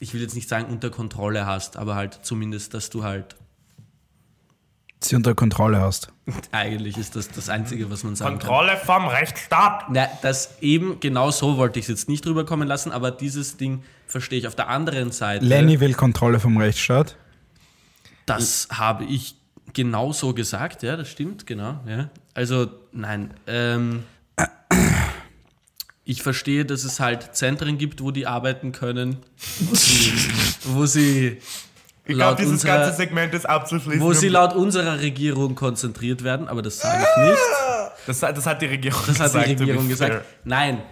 [0.00, 3.36] ich will jetzt nicht sagen unter Kontrolle hast, aber halt zumindest, dass du halt,
[5.00, 6.12] Sie unter Kontrolle hast.
[6.52, 8.48] eigentlich ist das das Einzige, was man sagen kann.
[8.48, 9.90] Kontrolle vom Rechtsstaat.
[9.90, 13.56] Na, das eben, genau so wollte ich es jetzt nicht drüber kommen lassen, aber dieses
[13.56, 14.46] Ding verstehe ich.
[14.46, 17.16] Auf der anderen Seite, Lenny will Kontrolle vom Rechtsstaat.
[18.26, 19.36] das habe ich
[19.72, 21.80] genau so gesagt, ja, das stimmt, genau.
[21.86, 22.10] Ja.
[22.34, 24.04] Also, nein, ähm,
[26.04, 29.18] ich verstehe, dass es halt Zentren gibt, wo die arbeiten können,
[29.60, 30.12] wo sie,
[30.64, 31.38] wo sie
[32.08, 34.00] Ich glaube, dieses unserer, ganze Segment ist abzuschließen.
[34.00, 37.38] wo sie laut unserer Regierung konzentriert werden, aber das sage ich nicht.
[38.06, 39.46] das, das hat die Regierung Das hat gesagt.
[39.48, 40.08] die to be Regierung fair.
[40.08, 40.24] gesagt.
[40.44, 40.82] Nein.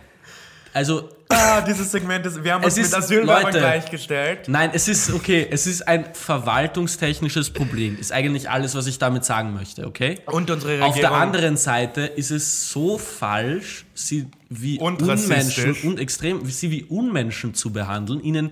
[0.73, 4.47] Also, Ah, dieses Segment ist, wir haben uns Es mit ist- Asylwerbern gleichgestellt.
[4.49, 5.47] Nein, es ist okay.
[5.51, 7.99] Es ist ein verwaltungstechnisches Problem.
[7.99, 10.19] Ist eigentlich alles, was ich damit sagen möchte, okay?
[10.27, 10.91] Und unsere Regierung.
[10.91, 16.71] Auf der anderen Seite ist es so falsch, sie wie Und Unmenschen und extrem, sie
[16.71, 18.51] wie Unmenschen zu behandeln, ihnen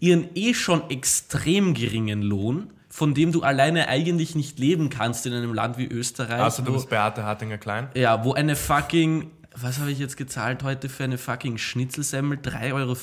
[0.00, 5.32] ihren eh schon extrem geringen Lohn, von dem du alleine eigentlich nicht leben kannst in
[5.32, 7.88] einem Land wie Österreich, Also du wo, bist Beate Hartinger-Klein.
[7.94, 12.38] ja, wo eine fucking, was habe ich jetzt gezahlt heute für eine fucking Schnitzelsemmel?
[12.38, 12.96] 3,50 Euro?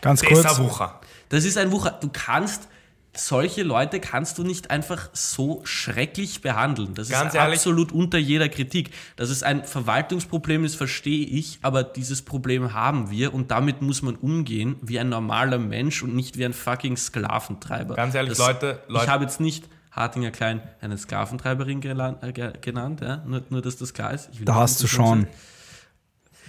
[0.00, 0.42] Ganz kurz.
[0.42, 1.00] Dieser Wucher.
[1.28, 1.98] Das ist ein Wucher.
[2.00, 2.68] Du kannst
[3.14, 6.94] solche Leute kannst du nicht einfach so schrecklich behandeln.
[6.94, 7.56] Das Ganz ist ehrlich?
[7.58, 8.90] absolut unter jeder Kritik.
[9.16, 14.00] Dass es ein Verwaltungsproblem ist, verstehe ich, aber dieses Problem haben wir und damit muss
[14.02, 17.94] man umgehen wie ein normaler Mensch und nicht wie ein fucking Sklaventreiber.
[17.96, 22.52] Ganz ehrlich, das, Leute- Leute- Ich habe jetzt nicht Hartinger Klein eine Sklaventreiberin äh, ge-
[22.62, 23.22] genannt, ja?
[23.26, 24.30] nur, nur dass das klar ist.
[24.32, 25.26] Ich will Da hast du schon.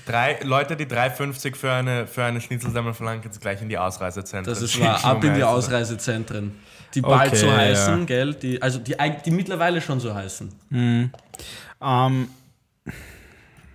[0.05, 4.53] Drei Leute, die 3,50 für eine, für eine Schnitzelsemmel verlangen, jetzt gleich in die Ausreisezentren.
[4.53, 5.03] Das ist wahr.
[5.03, 6.59] Ab in die Ausreisezentren.
[6.93, 7.57] Die bald Okay, so ja.
[7.57, 8.33] heißen, gell?
[8.35, 8.95] Die, also die,
[9.25, 10.53] die mittlerweile schon so heißen.
[10.71, 12.29] Ähm,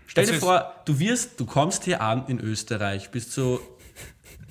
[0.07, 3.61] Stell dir vor, du wirst, du kommst hier an in Österreich, bist so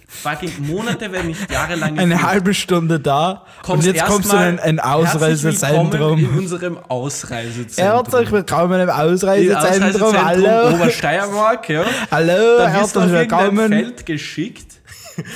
[0.07, 4.79] fucking Monate, wenn nicht jahrelang eine halbe Stunde da und jetzt kommst du in ein
[4.79, 6.17] Ausreisezentrum.
[6.19, 7.95] in unserem Ausreisezentrum.
[8.05, 10.25] Herzlich willkommen im Im Ausreisezentrum.
[10.25, 10.75] Hallo.
[10.75, 11.83] Obersteiermark, ja.
[12.09, 13.69] Hallo, Da wirst du auf willkommen.
[13.69, 14.73] Feld geschickt,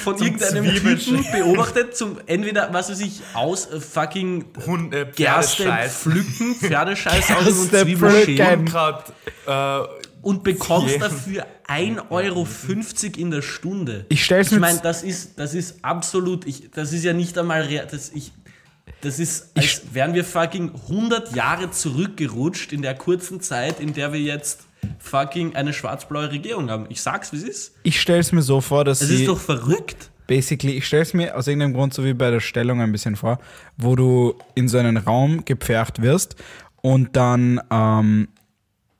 [0.03, 5.07] von irgendeinem Zwiebeln- Typen beobachtet, zum entweder, was weiß ich, aus äh, fucking Hund, äh,
[5.15, 5.97] Gerste Pferdescheiß.
[5.97, 9.03] pflücken, Pferdescheiß aus und Zwiebeln Unkraut,
[9.47, 9.79] äh,
[10.21, 11.07] und bekommst Yeah.
[11.09, 12.47] dafür 1,50 Euro
[13.17, 14.05] in der Stunde.
[14.09, 17.13] Ich stell's Ich mir meine, jetzt- das ist, das ist absolut, ich, das ist ja
[17.13, 18.31] nicht einmal, das, ich,
[19.01, 24.13] das ist, als wären wir fucking 100 Jahre zurückgerutscht in der kurzen Zeit, in der
[24.13, 24.61] wir jetzt
[24.99, 26.85] fucking eine schwarz-blaue Regierung haben.
[26.89, 27.71] Ich sag's, wie es ist.
[27.83, 30.09] Ich stell's mir so vor, dass Das ist doch verrückt.
[30.27, 33.15] basically, ich stelle es mir aus irgendeinem Grund so wie bei der Stellung ein bisschen
[33.15, 33.39] vor,
[33.77, 36.35] wo du in so einen Raum gepfercht wirst
[36.81, 38.27] und dann ähm,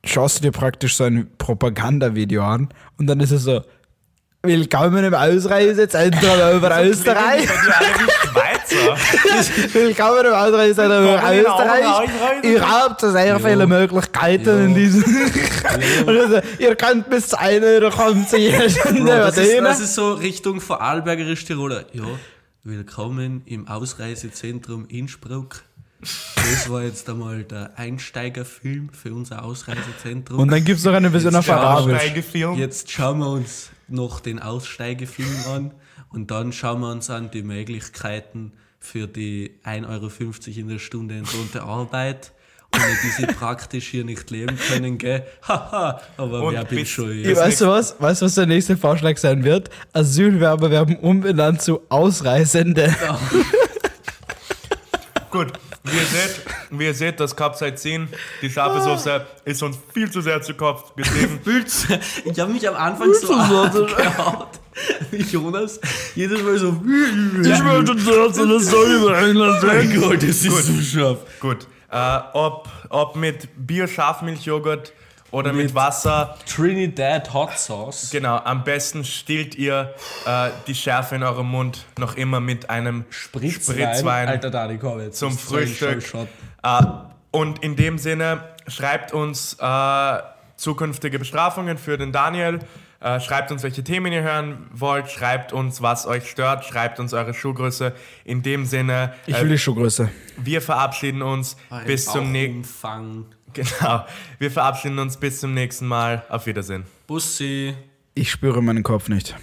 [0.04, 3.62] schaust du dir praktisch so ein Propagandavideo an und dann ist es so,
[4.44, 7.48] Willkommen im Ausreisezentrum über Österreich.
[9.72, 12.10] Willkommen im Ausreisezentrum über Österreich.
[12.42, 15.04] Ihr habt sehr viele Möglichkeiten in diesem.
[16.06, 19.80] Also, ihr könnt bis zu 1 Euro kommen zu jeder Bro, Stunde das, ist, das
[19.80, 21.84] ist so Richtung Vorarlbergerisch Tiroler.
[21.92, 22.02] Ja,
[22.64, 25.62] willkommen im Ausreisezentrum Innsbruck.
[26.02, 30.40] Das war jetzt einmal der Einsteigerfilm für unser Ausreisezentrum.
[30.40, 31.94] Und dann gibt es noch eine Version auf Arabisch.
[31.94, 32.58] Aussteigefilm.
[32.58, 35.70] Jetzt schauen wir uns noch den Aussteigefilm an
[36.10, 41.14] und dann schauen wir uns an die Möglichkeiten für die 1,50 Euro in der Stunde
[41.14, 42.32] entlohnte Arbeit.
[42.74, 45.26] Ohne die sie praktisch hier nicht leben können, gell?
[45.46, 48.00] Haha, aber Und wer bin schon Ich weißt du was?
[48.00, 49.68] Weißt du, was der nächste Vorschlag sein wird?
[49.92, 52.96] Asylwerber werden umbenannt zu Ausreisende.
[55.30, 55.52] Gut,
[55.84, 58.08] wie ihr seht, wie ihr seht, das Capsaicin,
[58.40, 61.40] die scharfe Soße, ist uns viel zu sehr zu Kopf gestiegen.
[61.44, 61.86] Fühlt's-
[62.24, 64.48] Ich habe mich am Anfang so angehaut,
[65.10, 65.80] wie Jonas.
[66.14, 66.68] Jedes Mal so.
[67.42, 71.18] Ich möchte das, das soll über England mein Gott, das ist so scharf.
[71.40, 74.92] Gut, äh, ob, ob mit Bio-Schafmilchjoghurt
[75.32, 78.10] oder mit, Mit- Wasser, Trinidad Hot Sauce.
[78.12, 79.92] genau, am besten stillt ihr
[80.26, 85.18] äh, die Schärfe in eurem Mund noch immer mit einem Spritzwein, Alter, Dani, komm jetzt.
[85.18, 86.04] zum Frühstück.
[86.62, 86.82] Äh,
[87.32, 90.18] und in dem Sinne, schreibt uns äh,
[90.56, 92.60] zukünftige Bestrafungen für den Daniel.
[93.00, 95.10] Äh, schreibt uns, welche Themen ihr hören wollt.
[95.10, 96.64] Schreibt uns, was euch stört.
[96.64, 97.94] Schreibt uns eure Schuhgröße.
[98.24, 100.08] In dem Sinne, Ich äh, will die Schuhgröße.
[100.36, 103.26] wir verabschieden uns Ein bis zum nächsten.
[103.52, 104.06] Genau.
[104.38, 106.24] Wir verabschieden uns bis zum nächsten Mal.
[106.28, 106.84] Auf Wiedersehen.
[107.06, 107.74] Bussi.
[108.14, 109.36] Ich spüre meinen Kopf nicht.